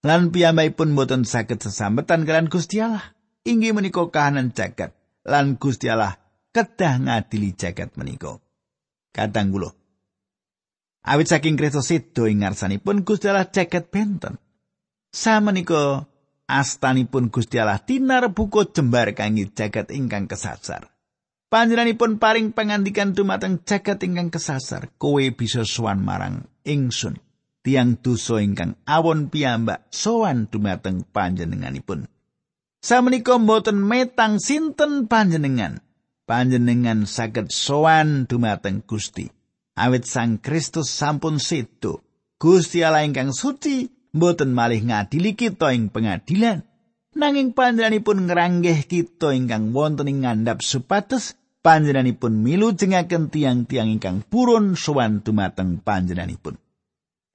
Lan 0.00 0.32
piyambakipun 0.32 0.96
boten 0.96 1.28
saged 1.28 1.60
sesambetan 1.60 2.24
kalian 2.24 2.48
Gusti 2.48 2.80
Allah. 2.80 3.12
Inggih 3.44 3.76
menika 3.76 4.08
kahanan 4.08 4.56
jagat 4.56 4.96
lan 5.28 5.60
Gusti 5.60 5.92
Allah 5.92 6.16
kedah 6.48 6.96
ngadili 6.96 7.52
jagat 7.52 7.92
menika. 8.00 8.40
Kadang 9.12 9.52
kula 9.52 9.83
awit 11.04 11.28
saking 11.28 11.60
Kristus 11.60 11.92
sedo 11.92 12.24
ing 12.24 12.42
ngarsanipun 12.42 13.04
Gusti 13.04 13.28
Allah 13.28 13.48
jagat 13.48 13.92
benten 13.92 14.40
samenika 15.14 16.10
astanipun 16.50 17.30
Gusti 17.30 17.62
Allah 17.62 17.78
tinar 17.80 18.34
buku 18.34 18.68
jembar 18.74 19.14
kangge 19.14 19.48
jagat 19.54 19.94
ingkang 19.94 20.26
kesasar. 20.26 20.90
Panjenenganipun 21.48 22.18
paring 22.18 22.50
pangandikan 22.50 23.14
dumateng 23.14 23.62
jagat 23.62 24.02
ingkang 24.02 24.34
kesasar, 24.34 24.90
kowe 24.98 25.22
bisa 25.30 25.62
sowan 25.62 26.02
marang 26.02 26.50
ingsun. 26.66 27.22
Tiang 27.64 27.96
dosa 28.02 28.42
ingkang 28.42 28.76
awon 28.84 29.30
piyambak 29.30 29.88
sowan 29.88 30.50
dumateng 30.50 31.06
panjenenganipun. 31.06 32.10
Samenika 32.82 33.40
mboten 33.40 33.80
metang 33.80 34.36
sinten 34.42 35.08
panjenengan. 35.08 35.80
Panjenengan 36.28 37.08
saged 37.08 37.48
sowan 37.54 38.28
dumateng 38.28 38.84
Gusti. 38.84 39.30
Awit 39.74 40.06
Sang 40.06 40.38
Kristus 40.38 40.90
sampun 40.90 41.42
sedo. 41.42 42.06
Gusti 42.38 42.82
Allah 42.82 43.06
ingkang 43.06 43.34
suci 43.34 43.90
mboten 44.14 44.54
malih 44.54 44.78
ngadili 44.86 45.34
kita 45.34 45.74
ing 45.74 45.90
pengadilan 45.90 46.62
nanging 47.14 47.50
panjenenganipun 47.50 48.30
ngranggeh 48.30 48.86
kita 48.86 49.34
ingkang 49.34 49.74
wonten 49.74 50.06
ing 50.06 50.22
ngandhap 50.22 50.62
supados 50.62 51.34
panjenenganipun 51.66 52.38
milu 52.38 52.74
jengaken 52.74 53.30
tiang-tiang 53.30 53.90
ingkang 53.90 54.22
purun 54.22 54.78
sowan 54.78 55.22
dumateng 55.22 55.82
panjenenganipun 55.82 56.58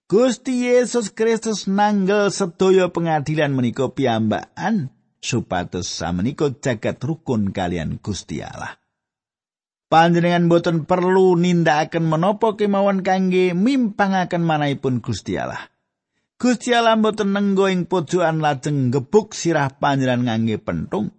Gusti 0.10 0.66
Yesus 0.68 1.12
Kristus 1.14 1.70
nanggel 1.70 2.34
sedaya 2.34 2.90
pengadilan 2.90 3.54
menika 3.54 3.92
piyambakan 3.92 4.90
supados 5.20 5.86
samenika 5.86 6.50
jagat 6.50 6.98
rukun 7.04 7.54
kalian 7.54 8.02
Gusti 8.02 8.42
Allah. 8.42 8.80
Panjenengan 9.90 10.46
boten 10.46 10.86
perlu 10.86 11.34
nindakaken 11.34 12.06
menapa 12.06 12.54
kemawon 12.54 13.02
kangge 13.02 13.58
mimpangaken 13.58 14.46
manahipun 14.46 15.02
Gusti 15.02 15.34
Allah. 15.34 15.66
Gusti 16.38 16.78
Allah 16.78 16.94
mboten 16.94 17.34
nenggo 17.34 17.66
ing 17.66 17.90
pojokan 17.90 18.38
lajeng 18.38 18.94
gebuk 18.94 19.34
sirah 19.34 19.74
panjenengan 19.74 20.30
ngangge 20.30 20.62
pentung. 20.62 21.10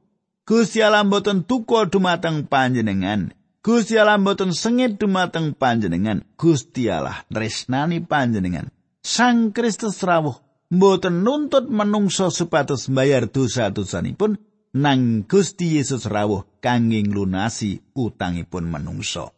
Gusti 0.47 0.87
Allah 0.87 1.03
mboten 1.03 1.43
tuku 1.51 1.91
dumateng 1.91 2.47
panjenengan. 2.47 3.35
Gusti 3.59 3.99
Allah 3.99 4.23
mboten 4.23 4.55
sengit 4.55 5.03
dumateng 5.03 5.59
panjenengan. 5.59 6.23
Gusti 6.39 6.87
Allah 6.87 7.27
tresnani 7.27 7.99
panjenengan. 8.07 8.71
Sang 9.03 9.51
Kristus 9.51 9.99
rawuh 10.07 10.39
mboten 10.71 11.27
nuntut 11.27 11.67
menungso 11.67 12.31
supados 12.31 12.87
mbayar 12.87 13.27
dosa-dosanipun 13.27 14.39
nang 14.71 15.27
Gusti 15.27 15.79
Yesus 15.79 16.07
rawuh 16.07 16.47
kangge 16.63 17.03
nglunasi 17.03 17.95
utangipun 17.99 18.71
menungso. 18.71 19.35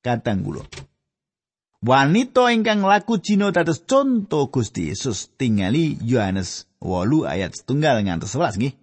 Kadang 0.00 0.44
kula 0.44 0.64
Wanita 1.80 2.52
ingkang 2.52 2.84
laku 2.84 3.24
jino 3.24 3.48
dados 3.56 3.80
conto 3.88 4.52
Gusti 4.52 4.92
Yesus 4.92 5.32
tingali 5.40 5.96
Yohanes 6.04 6.68
8 6.76 7.24
ayat 7.24 7.56
setunggal 7.56 8.04
ngantos 8.04 8.36
11 8.36 8.60
nggih. 8.60 8.74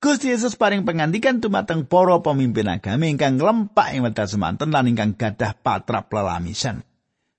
Gusti 0.00 0.32
Yesus 0.32 0.56
paring 0.56 0.88
pengantikan 0.88 1.44
dumateng 1.44 1.84
para 1.84 2.16
pemimpin 2.24 2.64
agami 2.72 3.12
ingkang 3.12 3.36
lempak 3.36 3.92
ing 3.92 4.00
wedal 4.00 4.24
semanten 4.24 4.72
lan 4.72 4.88
ingkang 4.88 5.12
gadah 5.12 5.52
patrap 5.60 6.08
lelamisan. 6.08 6.80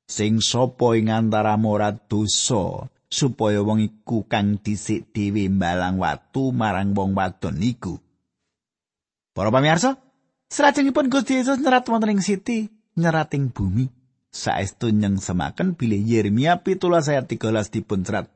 Sing 0.05 0.37
sapa 0.37 0.93
ing 0.93 1.09
antara 1.09 1.57
morat 1.57 2.05
dosa 2.05 2.85
supaya 3.11 3.59
wong 3.59 3.83
iku 3.83 4.23
kang 4.25 4.63
dhisik 4.63 5.11
dhewe 5.11 5.51
mbalang 5.51 5.99
watu 5.99 6.55
marang 6.55 6.95
wong 6.95 7.11
wadon 7.11 7.59
iku. 7.59 7.99
Para 9.35 9.51
pamirsa, 9.51 9.99
salajengipun 10.47 11.11
Gusti 11.11 11.43
Yesus 11.43 11.59
nyerat 11.59 11.83
wonten 11.91 12.15
ing 12.15 12.23
siti, 12.23 12.71
nyerat 12.95 13.35
ing 13.35 13.51
bumi. 13.51 14.01
saestu 14.31 14.89
nyeng 14.95 15.19
semaken 15.19 15.75
bilih 15.75 15.99
Yeremia 15.99 16.63
pitulas 16.63 17.11
ayat 17.11 17.27
13 17.27 17.67
dipun 17.67 18.07
serat. 18.07 18.31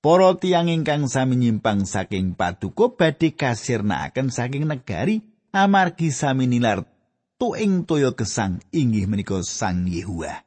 Para 0.00 0.32
tiyang 0.36 0.72
ingkang 0.72 1.08
sami 1.12 1.36
nyimpang 1.36 1.84
saking 1.84 2.32
paduka 2.32 2.88
badhe 2.92 3.36
kasirnakaken 3.36 4.32
saking 4.32 4.64
negari 4.64 5.20
amargi 5.52 6.08
sami 6.08 6.48
nilar 6.48 6.88
tuing 7.36 7.84
toya 7.84 8.16
gesang 8.16 8.64
inggih 8.72 9.04
menika 9.04 9.40
Sang 9.44 9.84
Yehuwa. 9.84 10.40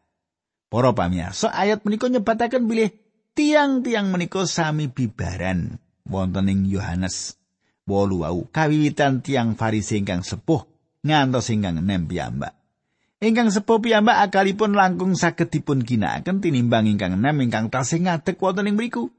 Para 0.73 0.89
pamirsa 0.97 1.53
ayat 1.53 1.85
menika 1.85 2.09
nyebataken 2.09 2.65
bilih 2.65 2.89
tiang-tiang 3.33 4.13
menika 4.13 4.45
sami 4.45 4.93
bibaran 4.93 5.81
wonten 6.05 6.53
ing 6.53 6.69
Yohanes 6.69 7.41
8 7.89 8.21
wau 8.21 8.45
kawiwitan 8.53 9.25
tiang 9.25 9.57
Farisi 9.57 9.97
ingkang 9.97 10.21
sepuh 10.21 10.63
ngantos 11.01 11.49
ingkang 11.49 11.81
nem 11.81 12.05
piyambak. 12.05 12.53
Ingkang 13.19 13.49
sepuh 13.49 13.81
piyambak 13.81 14.29
akalipun 14.29 14.77
langkung 14.77 15.17
saged 15.17 15.49
dipun 15.49 15.81
ginakaken 15.81 16.45
tinimbang 16.45 16.85
ingkang 16.85 17.17
enam 17.17 17.35
ingkang 17.41 17.73
tasih 17.73 18.05
ngadeg 18.05 18.37
wonten 18.37 18.69
ing 18.69 18.77
mriku. 18.77 19.09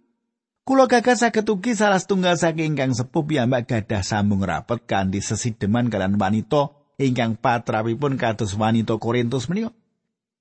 Kula 0.64 0.88
gagas 0.88 1.20
saged 1.20 1.44
ugi 1.44 1.76
salah 1.76 2.00
setunggal 2.00 2.38
saking 2.38 2.78
ingkang 2.78 2.94
sepuh 2.94 3.26
piyambak 3.26 3.66
gadah 3.66 4.00
sambung 4.06 4.46
rapet 4.46 4.86
kanthi 4.86 5.20
sesideman 5.20 5.90
kalian 5.90 6.16
wanita 6.16 6.72
ingkang 7.02 7.36
patrapipun 7.36 8.16
kados 8.16 8.54
wanita 8.54 8.96
Korintus 8.96 9.50
menika. 9.50 9.74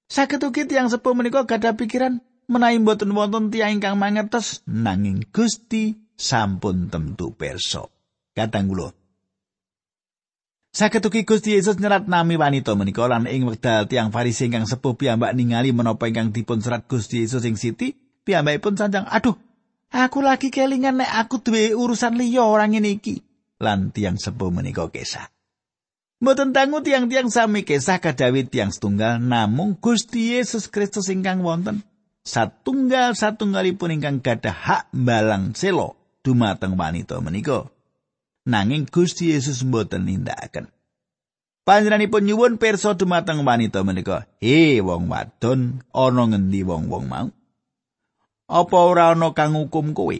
Saged 0.07 0.45
ugi 0.45 0.69
tiyang 0.69 0.93
sepuh 0.93 1.17
menika 1.17 1.43
gadah 1.43 1.73
pikiran 1.73 2.21
menawi 2.47 2.79
mboten 2.79 3.11
wonten 3.15 3.49
tiyang 3.53 3.79
ingkang 3.79 3.95
mangertos 3.95 4.61
nanging 4.67 5.27
Gusti 5.31 5.95
sampun 6.17 6.87
tentu 6.91 7.33
perso. 7.35 7.91
Kadang 8.33 8.71
kula 8.71 8.89
Gusti 10.73 11.53
Yesus 11.53 11.77
nyerat 11.77 12.09
nami 12.09 12.33
wanita 12.33 12.73
menika 12.73 13.05
lan 13.05 13.29
ing 13.29 13.45
wekdal 13.45 13.85
tiang 13.85 14.09
Farisi 14.09 14.49
ingkang 14.49 14.65
sepuh 14.65 14.97
piyambak 14.97 15.37
ningali 15.37 15.69
menapa 15.69 16.09
ingkang 16.09 16.33
dipun 16.33 16.65
serat 16.65 16.89
Gusti 16.89 17.21
Yesus 17.21 17.45
ing 17.45 17.61
siti, 17.61 17.93
piyambakipun 18.25 18.73
sanjang, 18.73 19.05
"Aduh, 19.05 19.37
aku 19.93 20.25
lagi 20.25 20.49
kelingan 20.49 20.97
nek 20.97 21.13
aku 21.13 21.45
duwe 21.45 21.77
urusan 21.77 22.17
liya 22.17 22.41
orang 22.41 22.73
ngene 22.73 22.97
iki." 22.97 23.21
Lan 23.61 23.93
tiang 23.93 24.17
sepuh 24.17 24.49
menika 24.49 24.89
kesah. 24.89 25.29
Mboten 26.25 26.57
tangu 26.57 26.81
tiang-tiang 26.81 27.29
sami 27.29 27.61
kesah 27.61 28.01
kadawit 28.01 28.49
tiang 28.49 28.73
setunggal 28.73 29.21
namung 29.21 29.77
Gusti 29.77 30.33
Yesus 30.33 30.71
Kristus 30.73 31.11
ingkang 31.13 31.45
wonten 31.45 31.85
satunggal 32.23 33.13
satunggalipun 33.13 33.99
ingkang 33.99 34.19
gadah 34.23 34.55
hak 34.55 34.83
balang 34.95 35.53
selo 35.53 35.99
dumateng 36.23 36.79
wanita 36.79 37.19
menika. 37.19 37.69
nanging 38.43 38.83
Gusti 38.91 39.31
Yesus 39.31 39.63
mboten 39.63 40.03
nindakaken. 40.03 40.67
Panjenenganipun 41.63 42.27
nyuwun 42.27 42.59
pirsa 42.59 42.91
dumateng 42.91 43.47
wanita 43.47 43.87
menika, 43.87 44.27
"He 44.43 44.83
wong 44.83 45.07
wadon, 45.07 45.79
ana 45.95 46.23
ngendi 46.27 46.59
wong-wong 46.67 47.07
mau? 47.07 47.31
Apa 48.51 48.77
ora 48.83 49.15
ana 49.15 49.31
kang 49.31 49.55
hukum 49.55 49.95
kowe?" 49.95 50.17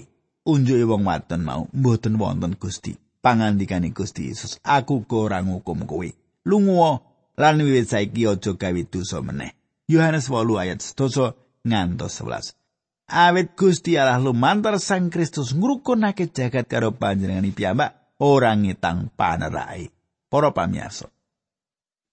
Unjuke 0.48 0.88
wong 0.88 1.04
wadon 1.04 1.44
mau, 1.44 1.68
"Mboten 1.76 2.16
wonten, 2.16 2.56
Gusti." 2.56 2.96
pangandikane 3.24 3.96
Gusti 3.96 4.28
Yesus, 4.28 4.60
aku 4.68 5.08
ora 5.16 5.40
ngukum 5.40 5.88
kowe. 5.88 6.12
Lunga 6.44 7.00
lan 7.40 7.64
wiwit 7.64 7.88
saiki 7.88 8.28
aja 8.28 8.52
gawe 8.52 8.82
dosa 8.92 9.24
meneh. 9.24 9.56
Yohanes 9.88 10.28
8 10.28 10.60
ayat 10.60 10.84
1 10.84 11.32
ngantos 11.64 12.20
11. 12.20 12.60
Awit 13.08 13.56
Gusti 13.56 14.00
Allah 14.00 14.20
lumantar 14.20 14.80
Sang 14.80 15.12
Kristus 15.12 15.52
ngrukunake 15.52 16.32
jagat 16.32 16.68
karo 16.72 16.96
panjenengan 16.96 17.48
piyambak 17.52 18.20
ora 18.20 18.56
ngetang 18.56 19.12
panerai. 19.16 19.92
Para 20.32 20.50
pamirsa. 20.50 21.12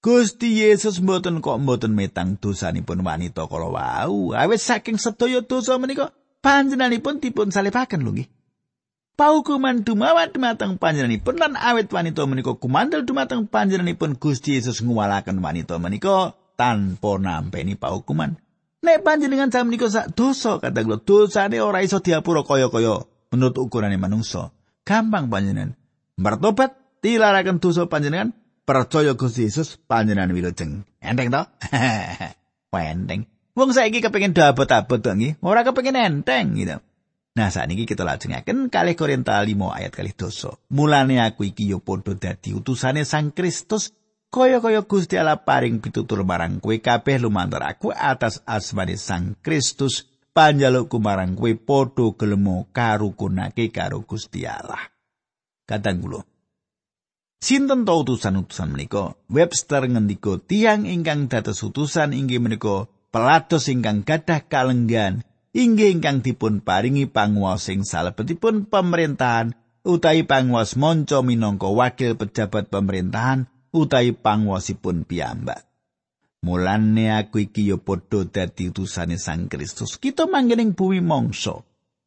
Gusti 0.01 0.65
Yesus 0.65 1.01
mboten 1.01 1.45
kok 1.45 1.61
mboten 1.61 1.93
metang 1.93 2.41
dosanipun 2.41 3.05
wanita 3.05 3.45
kala 3.49 3.69
wau. 3.69 4.33
Awit 4.33 4.61
saking 4.61 4.97
sedaya 4.97 5.45
dosa 5.45 5.77
menika 5.77 6.13
panjenenganipun 6.41 7.21
dipun 7.21 7.53
salibaken 7.53 8.01
lho 8.05 8.13
nggih. 8.17 8.29
Paukuman 9.17 9.85
dumawan 9.85 10.33
dumateng 10.33 10.81
panjenenganipun 10.81 11.37
lan 11.37 11.53
awit 11.53 11.93
wanita 11.93 12.25
menika 12.25 12.57
kumandel 12.57 13.05
dumateng 13.05 13.45
panjenenganipun 13.45 14.17
Gusti 14.17 14.57
Yesus 14.57 14.81
nguwalaken 14.81 15.41
wanita 15.45 15.77
menika 15.77 16.33
tanpa 16.57 17.21
nampeni 17.21 17.77
paukuman. 17.77 18.41
Nek 18.81 19.05
panjenengan 19.05 19.53
jam 19.53 19.69
menika 19.69 19.93
sak 19.93 20.17
dosa 20.17 20.57
kata 20.57 20.81
kula 20.81 21.05
dosane 21.05 21.61
ora 21.61 21.85
iso 21.85 22.01
diapura 22.01 22.41
kaya-kaya 22.41 23.05
menurut 23.29 23.57
ukurane 23.61 24.01
manungsa. 24.01 24.57
Gampang 24.89 25.29
panjenengan. 25.29 25.77
Bertobat 26.17 26.81
tilaraken 27.05 27.61
dosa 27.61 27.85
panjenengan 27.85 28.33
percaya 28.65 29.13
Gusti 29.13 29.45
Yesus 29.45 29.77
panjenengan 29.85 30.33
wilujeng. 30.33 30.89
Enteng 31.05 31.29
to? 31.29 31.43
Enteng. 32.73 33.29
Wong 33.53 33.77
saiki 33.77 34.01
kepengin 34.01 34.33
dabet-abet 34.33 35.05
to 35.05 35.13
nggih, 35.13 35.37
ora 35.45 35.61
kepengin 35.61 35.99
enteng 36.01 36.57
gitu. 36.57 36.81
Nah, 37.31 37.49
saat 37.53 37.71
ini 37.71 37.87
kita 37.87 38.03
lajengaken 38.03 38.73
kali 38.73 38.99
Korinta 38.99 39.39
5 39.39 39.55
ayat 39.71 39.93
kali 39.95 40.17
dosa. 40.17 40.57
Mulane 40.73 41.21
aku 41.23 41.53
iki 41.53 41.69
yo 41.69 41.79
padha 41.79 42.17
dadi 42.17 42.57
utusane 42.57 43.05
Sang 43.07 43.31
Kristus 43.37 43.95
kaya-kaya 44.31 44.87
Gusti 44.87 45.19
Allah 45.19 45.43
paring 45.43 45.83
pitutur 45.83 46.23
marang 46.23 46.63
kowe 46.63 46.73
kabeh 46.79 47.19
lumantar 47.19 47.67
aku 47.67 47.91
atas 47.91 48.41
asmane 48.47 48.95
Sang 48.95 49.35
Kristus 49.43 50.07
panjalukku 50.31 51.03
marang 51.03 51.35
kowe 51.35 51.51
padha 51.59 52.07
gelemo 52.15 52.71
karukunake 52.71 53.75
karo 53.75 54.07
Gusti 54.07 54.47
Allah. 54.47 54.81
Kadang 55.67 55.99
kula 56.03 56.23
Sinten 57.41 57.89
to 57.89 57.97
utusan-utusan 58.05 58.69
menika? 58.69 59.17
Webster 59.33 59.89
ngendika 59.89 60.37
tiang 60.45 60.85
ingkang 60.85 61.33
dados 61.33 61.65
utusan 61.65 62.13
inggih 62.13 62.37
menika 62.37 62.85
pelados 63.09 63.67
ingkang 63.73 64.05
gadah 64.05 64.45
kalenggan 64.47 65.25
inggih 65.51 65.91
ingkang 65.91 66.23
dipun 66.23 66.63
paringi 66.63 67.11
panguwas 67.11 67.67
sing 67.67 67.83
salebetipun 67.83 68.71
pemerintahan 68.71 69.57
utawi 69.83 70.23
panguwas 70.23 70.77
monco 70.77 71.25
minangka 71.27 71.67
wakil 71.73 72.15
pejabat 72.15 72.71
pemerintahan 72.71 73.49
utawi 73.75 74.13
panguwasipun 74.15 75.07
piyambak. 75.07 75.67
Mulane 76.41 77.13
aku 77.21 77.45
iki 77.45 77.69
ya 77.69 77.77
padha 77.77 78.25
dadi 78.25 78.73
utusane 78.73 79.21
Sang 79.21 79.53
Kristus. 79.53 80.01
Kita 80.01 80.25
manggening 80.25 80.73
bumi 80.73 81.05
mangsa. 81.05 81.61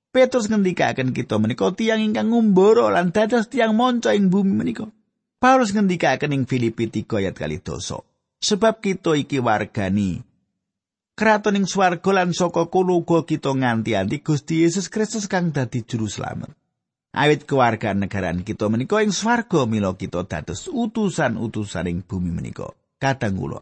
Petrus 0.10 0.50
ngendikaken 0.50 1.14
kita 1.14 1.38
menika 1.38 1.70
tiyang 1.74 2.02
ingkang 2.02 2.30
ngumbara 2.30 2.90
lan 2.94 3.14
dados 3.14 3.50
tiyang 3.50 3.78
monco 3.78 4.10
ing 4.10 4.34
bumi 4.34 4.54
menika. 4.54 4.90
Paulus 5.38 5.74
ngendikaken 5.74 6.34
ing 6.34 6.44
Filipi 6.50 6.90
3 6.90 7.06
ayat 7.22 7.36
kali 7.38 7.62
dosa. 7.62 8.02
Sebab 8.42 8.82
kita 8.82 9.14
iki 9.18 9.38
wargani 9.38 10.22
kraton 11.14 11.62
ing 11.62 11.70
swarga 11.70 12.10
lan 12.10 12.34
saka 12.34 12.66
uga 12.66 13.22
kita 13.24 13.54
nganti-anti 13.54 14.26
Gusti 14.26 14.66
Yesus 14.66 14.90
Kristus 14.90 15.30
kang 15.30 15.54
dadi 15.54 15.86
juru 15.86 16.10
slamet. 16.10 16.63
Awit 17.14 17.46
keluarga 17.46 17.94
negaraan 17.94 18.42
kita 18.42 18.74
menika 18.74 18.98
ing 19.06 19.14
swarga 19.14 19.70
mila 19.70 19.94
kita 19.94 20.26
dados 20.26 20.66
utusan-utusan 20.66 21.86
ing 21.86 22.02
bumi 22.02 22.34
menika. 22.34 22.74
Kadang 22.98 23.38
kula. 23.38 23.62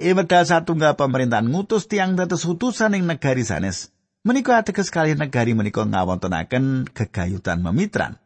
Iwedal 0.00 0.48
satunggal 0.48 0.96
pemerintahan 0.96 1.44
ngutus 1.44 1.84
tiang 1.92 2.16
dados 2.16 2.48
utusan 2.48 2.96
ing 2.96 3.04
negari 3.04 3.44
sanes. 3.44 3.92
Menika 4.24 4.56
ateges 4.56 4.88
kali 4.88 5.12
negari 5.12 5.52
menika 5.52 5.84
ngawontenaken 5.84 6.88
gegayutan 6.88 7.60
memitran. 7.60 8.16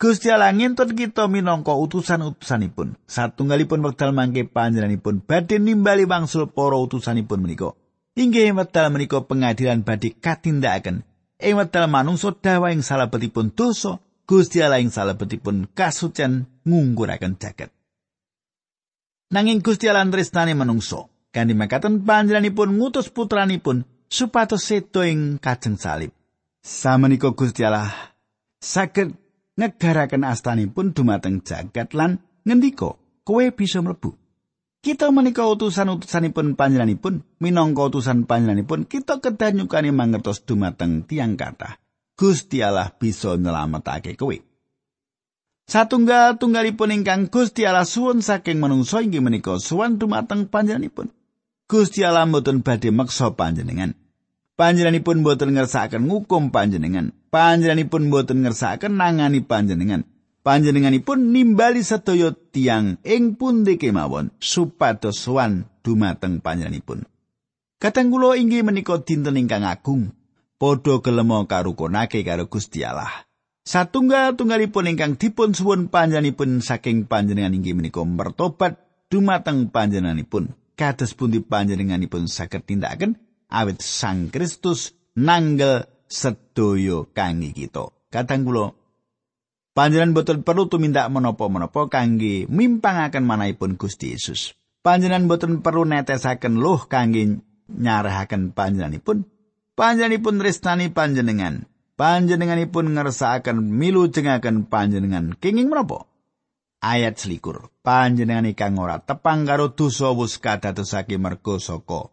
Gusti 0.00 0.32
Allah 0.32 0.56
ngintun 0.56 0.96
kita 0.96 1.28
minangka 1.28 1.76
utusan-utusanipun. 1.76 2.96
Satunggalipun 3.04 3.84
wekdal 3.84 4.16
mangke 4.16 4.48
panjenenganipun 4.48 5.20
badhe 5.20 5.60
nimbali 5.60 6.08
wangsul 6.08 6.48
para 6.48 6.80
utusanipun 6.80 7.44
menika. 7.44 7.76
Inggih 8.16 8.56
wekdal 8.56 8.88
menika 8.88 9.20
pengadilan 9.20 9.84
badhe 9.84 10.16
katindakaken. 10.16 11.04
Ing 11.36 11.54
wekdal 11.60 11.84
manungsa 11.92 12.32
dawa 12.32 12.72
ing 12.72 12.80
salebetipun 12.80 13.52
dosa, 13.52 14.00
Gusti 14.24 14.64
Allah 14.64 14.80
ing 14.80 14.88
salebetipun 14.88 15.68
kasucen 15.76 16.48
ngungguraken 16.64 17.36
jagat. 17.36 17.70
Nanging 19.30 19.60
Gusti 19.60 19.90
Allah 19.90 20.08
tresnane 20.08 20.56
manungsa, 20.56 21.04
kanthi 21.34 21.52
makaten 21.52 22.08
panjenenganipun 22.08 22.80
ngutus 22.80 23.12
putranipun 23.12 23.84
supados 24.08 24.64
sedo 24.64 25.04
ing 25.04 25.36
kajeng 25.36 25.76
salib. 25.76 26.10
Samenika 26.64 27.30
Gusti 27.36 27.62
Allah 27.68 27.92
saged 28.56 29.12
negaraken 29.60 30.24
astanipun 30.24 30.96
dumateng 30.96 31.44
jagat 31.44 31.92
lan 31.92 32.18
ngendika, 32.48 32.96
"Kowe 33.28 33.44
bisa 33.52 33.84
mlebu." 33.84 34.25
Kita 34.86 35.10
menika 35.10 35.42
utusan-utusanipun 35.42 36.54
panjenenganipun, 36.54 37.26
minangka 37.42 37.90
utusan 37.90 38.22
panjenenganipun, 38.22 38.86
kita 38.86 39.18
kedah 39.18 39.50
nyukani 39.50 39.90
mangertos 39.90 40.46
dumateng 40.46 41.02
tiang 41.02 41.34
kathah. 41.34 41.82
Gusti 42.14 42.62
Allah 42.62 42.94
bisa 42.94 43.34
nyelametake 43.34 44.14
kowe. 44.14 44.38
Satunggal 45.66 46.38
tunggalipun 46.38 46.94
ingkang 46.94 47.26
Gusti 47.26 47.66
Allah 47.66 47.82
suwun 47.82 48.22
saking 48.22 48.62
manungsa 48.62 49.02
inggih 49.02 49.18
menika 49.18 49.58
suwan 49.58 49.98
dumateng 49.98 50.46
panjenenganipun. 50.46 51.10
Gusti 51.66 52.06
Allah 52.06 52.22
mboten 52.30 52.62
badhe 52.62 52.94
meksa 52.94 53.34
panjenengan. 53.34 53.98
Panjenenganipun 54.54 55.26
mboten 55.26 55.50
ngersakaken 55.58 56.06
ngukum 56.06 56.54
panjenengan. 56.54 57.10
Panjenenganipun 57.34 58.06
mboten 58.06 58.46
ngersakaken 58.46 58.94
nangani 58.94 59.42
panjenengan. 59.42 60.06
Panjenenganipun 60.46 61.34
nimbali 61.34 61.82
sedaya 61.82 62.30
tiang 62.30 63.02
ing 63.02 63.34
pundi 63.34 63.82
kemawon 63.82 64.30
supados 64.38 65.18
suwan 65.18 65.66
dumateng 65.82 66.38
panjenenganipun. 66.38 67.02
Kadang 67.82 68.14
kula 68.14 68.38
inggih 68.38 68.62
menika 68.62 68.94
dinten 69.02 69.34
ingkang 69.34 69.66
agung, 69.66 70.14
padha 70.54 71.02
gelem 71.02 71.34
karukunake 71.50 72.22
karo 72.22 72.46
Gusti 72.46 72.86
Allah. 72.86 73.26
Satunggal 73.66 74.38
tunggalipun 74.38 74.86
ingkang 74.86 75.18
dipun 75.18 75.50
suwun 75.50 75.90
panjenenganipun 75.90 76.62
saking 76.62 77.10
panjenengan 77.10 77.50
inggih 77.50 77.74
menika 77.74 78.06
mertobat 78.06 78.78
dumateng 79.10 79.74
panjenenganipun. 79.74 80.54
Kados 80.78 81.18
pundi 81.18 81.42
panjenenganipun 81.42 82.30
saged 82.30 82.70
tindakaken 82.70 83.18
awit 83.50 83.82
Sang 83.82 84.30
Kristus 84.30 84.94
nanggel 85.18 85.90
sedaya 86.06 87.02
kangge 87.10 87.50
kita. 87.50 87.90
Kadang 88.14 88.46
kula 88.46 88.85
panjenengan 89.76 90.16
boten 90.16 90.40
perlu 90.40 90.72
tumindak 90.72 91.12
menapa-menapa 91.12 91.92
kangge 91.92 92.48
mimpangaken 92.48 93.28
manahipun 93.28 93.76
Gusti 93.76 94.16
Yesus. 94.16 94.56
Panjenengan 94.80 95.28
boten 95.28 95.60
perlu 95.60 95.84
netesaken 95.84 96.56
luh 96.56 96.88
kangge 96.88 97.44
nyarahaken 97.68 98.56
panjenenganipun. 98.56 99.28
Panjenenganipun 99.76 100.40
restani 100.40 100.88
panjenengan. 100.88 101.68
panjenenganipun 101.96 102.92
ngersakaken 102.92 103.72
milu 103.72 104.12
jengaken 104.12 104.68
panjenengan 104.68 105.32
kenging 105.40 105.72
menapa 105.72 106.04
ayat 106.84 107.16
selikur 107.16 107.72
panjenengan 107.80 108.52
kang 108.52 108.76
ora 108.76 109.00
tepang 109.00 109.48
karo 109.48 109.72
dosa 109.72 110.12
wus 110.12 110.36
kadadosake 110.36 111.16
mergo 111.16 111.56
saka 111.56 112.12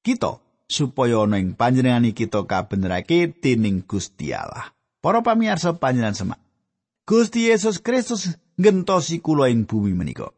kita 0.00 0.40
supaya 0.68 1.20
ana 1.28 1.36
ing 1.36 1.52
panjenengan 1.52 2.08
kita 2.16 2.48
kabenerake 2.48 3.28
dening 3.36 3.84
Gusti 3.84 4.32
Allah 4.32 4.72
para 5.04 5.20
pamirsa 5.20 5.76
panjenengan 5.76 6.16
semak 6.16 6.40
Gusti 7.08 7.48
Yesus 7.48 7.80
Kristus 7.80 8.36
ngentosi 8.60 9.24
kula 9.24 9.48
ing 9.48 9.64
bumi 9.64 9.96
menika 9.96 10.28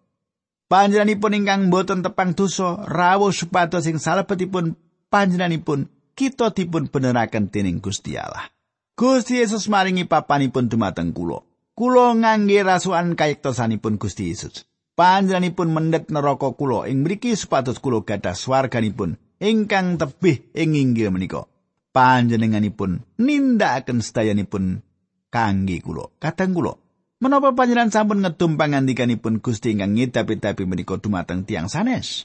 panjenenganipun 0.71 1.35
ingkang 1.35 1.67
boten 1.67 2.07
tepang 2.07 2.39
dosa 2.39 2.87
rawuh 2.87 3.35
supados 3.35 3.91
ing 3.91 3.99
salebetipun 3.99 4.79
panjenenganipun 5.11 5.91
kita 6.15 6.55
dipun 6.55 6.87
beneraken 6.87 7.51
dening 7.51 7.83
Gusti 7.83 8.15
Allah. 8.15 8.47
Gusti 8.95 9.43
Yesus 9.43 9.67
maringi 9.67 10.07
papanipun 10.07 10.71
dumateng 10.71 11.11
kula. 11.11 11.43
Kula 11.75 12.15
ngangge 12.15 12.61
rasukan 12.61 13.17
kayektosanipun 13.19 13.97
Gusti 13.97 14.31
Yesus. 14.31 14.69
Panjenenganipun 14.95 15.73
mendhet 15.73 16.13
neraka 16.13 16.53
kula 16.55 16.87
ing 16.87 17.03
mriki 17.03 17.35
supados 17.35 17.81
kula 17.81 18.05
gadah 18.05 18.37
swarganipun 18.37 19.17
ingkang 19.41 19.97
tebih 19.99 20.53
ing 20.55 20.77
inggil 20.77 21.11
menika. 21.11 21.49
Panjenenganipun 21.91 23.03
nindakaken 23.19 24.05
sedayanipun 24.05 24.87
kangge 25.31 25.81
kula. 25.81 26.11
Kadang 26.19 26.53
kula 26.53 26.75
Menapa 27.21 27.53
panjenengan 27.53 27.93
sampun 27.93 28.25
ngedum 28.25 28.57
pangandikanipun 28.57 29.45
Gusti 29.45 29.77
ingkang 29.77 29.93
ngedapi-dapi 29.93 30.65
menika 30.65 30.97
dumateng 30.97 31.45
tiang 31.45 31.69
sanes? 31.69 32.25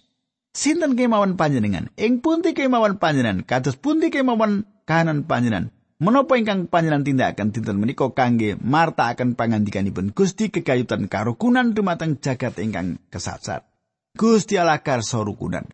Sinten 0.56 0.96
kemawon 0.96 1.36
panjenengan? 1.36 1.92
Ing 2.00 2.24
pundi 2.24 2.56
kemawon 2.56 2.96
panjenengan? 2.96 3.44
Kados 3.44 3.76
pundi 3.76 4.08
kemawon 4.08 4.64
kahanan 4.88 5.28
panjenengan? 5.28 5.76
Menapa 6.00 6.40
ingkang 6.40 6.72
panjenengan 6.72 7.04
tindakaken 7.04 7.52
dinten 7.52 7.76
menika 7.76 8.08
kangge 8.16 8.56
martakaken 8.56 9.36
pangandikanipun 9.36 10.16
Gusti 10.16 10.48
kegayutan 10.48 11.12
karukunan 11.12 11.76
dumateng 11.76 12.16
jagat 12.24 12.56
ingkang 12.64 12.96
kesasar. 13.12 13.68
Gusti 14.16 14.56
Allah 14.56 14.80
karsa 14.80 15.20
rukunan. 15.28 15.68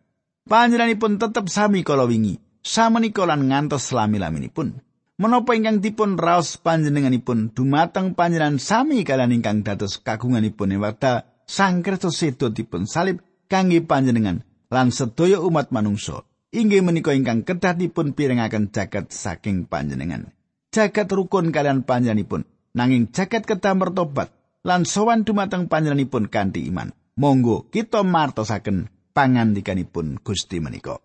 Panjenenganipun 0.50 1.22
tetep 1.22 1.46
sami 1.46 1.86
kala 1.86 2.10
wingi, 2.10 2.42
samenika 2.58 3.22
lan 3.22 3.46
ngantos 3.46 3.86
selami-laminipun. 3.86 4.82
Menapa 5.22 5.54
ingkang 5.54 5.78
dipun 5.78 6.18
raos 6.18 6.58
panjenenganipun 6.58 7.54
dumateng 7.54 8.18
panjenengan 8.18 8.58
sami 8.58 9.06
kalian 9.06 9.38
ingkang 9.38 9.62
dados 9.62 10.02
kagunganipun 10.02 10.74
ing 10.74 10.82
wekdal 10.82 11.22
Sang 11.46 11.86
Kristus 11.86 12.18
sedo 12.18 12.50
dipun 12.50 12.90
salib 12.90 13.22
kangge 13.46 13.86
panjenengan 13.86 14.42
lan 14.66 14.90
sedaya 14.90 15.38
umat 15.38 15.70
manungsa. 15.70 16.26
inggih 16.50 16.82
menika 16.82 17.14
ingkang 17.14 17.46
kedah 17.46 17.78
dipun 17.78 18.18
pirengaken 18.18 18.74
jagat 18.74 19.14
saking 19.14 19.70
panjenengan. 19.70 20.34
Jagat 20.74 21.06
rukun 21.14 21.54
kalian 21.54 21.86
panjenenganipun, 21.86 22.42
nanging 22.74 23.14
jagat 23.14 23.46
kedah 23.46 23.78
mertobat 23.78 24.34
lan 24.66 24.82
sowan 24.82 25.22
dumateng 25.22 25.70
panjenenganipun 25.70 26.34
kanthi 26.34 26.66
iman. 26.66 26.90
Monggo 27.14 27.70
kita 27.70 28.02
martosaken 28.02 28.90
pangandikanipun 29.14 30.18
Gusti 30.18 30.58
menika. 30.58 30.98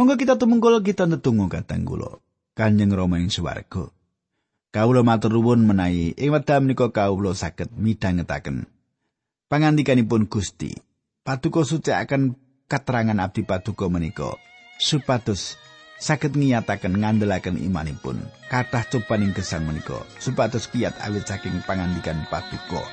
Monggo 0.00 0.16
kita 0.16 0.40
tumungkul 0.40 0.80
kita 0.80 1.04
netunggu 1.04 1.52
katang 1.52 1.84
kula. 1.84 2.23
Kanjeng 2.54 2.94
Rama 2.94 3.18
ing 3.18 3.34
swarga. 3.34 3.90
Kawula 4.70 5.02
matur 5.02 5.34
nuwun 5.34 5.66
menawi 5.66 6.14
ing 6.14 6.30
wekdal 6.30 6.62
menika 6.62 6.86
kawula 6.94 7.34
saged 7.34 7.74
midhangetaken. 7.74 8.70
Pangandikanipun 9.50 10.30
Gusti. 10.30 10.70
Paduka 11.26 11.66
suci 11.66 11.90
akan 11.90 12.38
katerangan 12.70 13.18
abdi 13.18 13.42
paduka 13.42 13.90
menika 13.90 14.38
supados 14.78 15.58
saged 15.98 16.38
ngiyataken 16.38 17.02
ngandelaken 17.02 17.58
imanipun. 17.58 18.22
Kathah 18.46 18.86
cobaning 18.86 19.34
gesang 19.34 19.66
menika 19.66 20.06
supados 20.22 20.70
kiyat 20.70 20.94
awit 21.02 21.26
saking 21.26 21.58
pangandikan 21.66 22.22
paduka. 22.30 22.86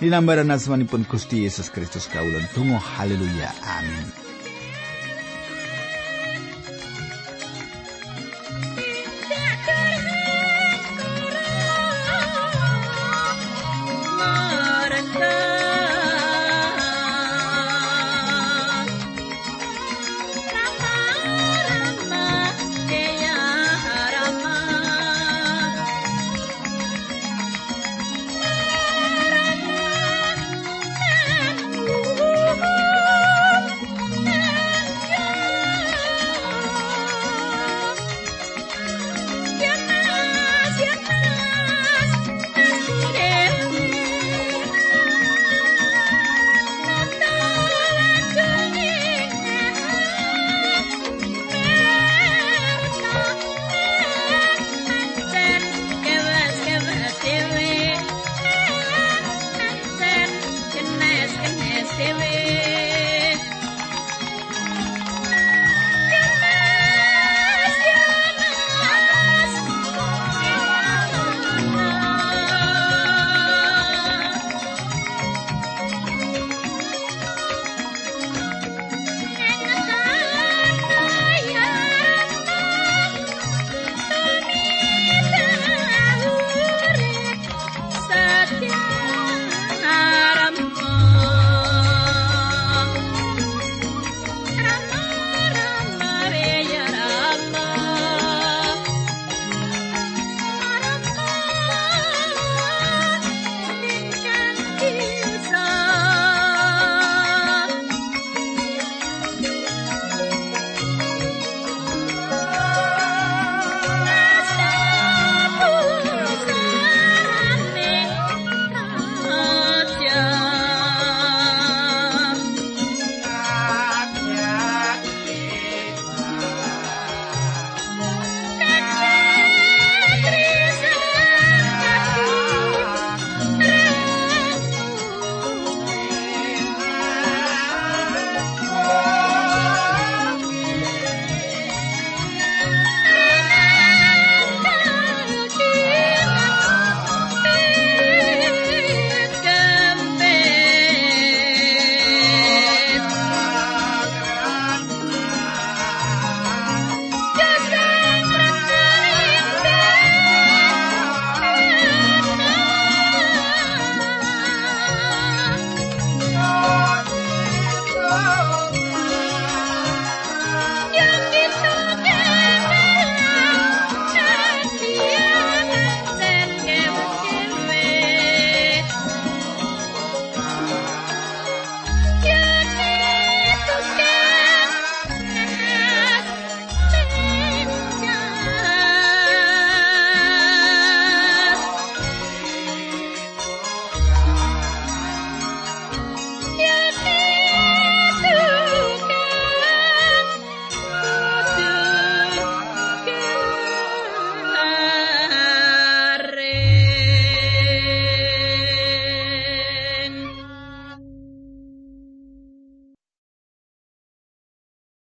Dinambaran 0.00 0.48
asmanipun 0.48 1.04
Gusti 1.04 1.44
Yesus 1.44 1.68
Kristus 1.68 2.08
kawulon 2.08 2.48
donga. 2.56 2.80
Haleluya. 2.80 3.52
Amin 3.60 4.21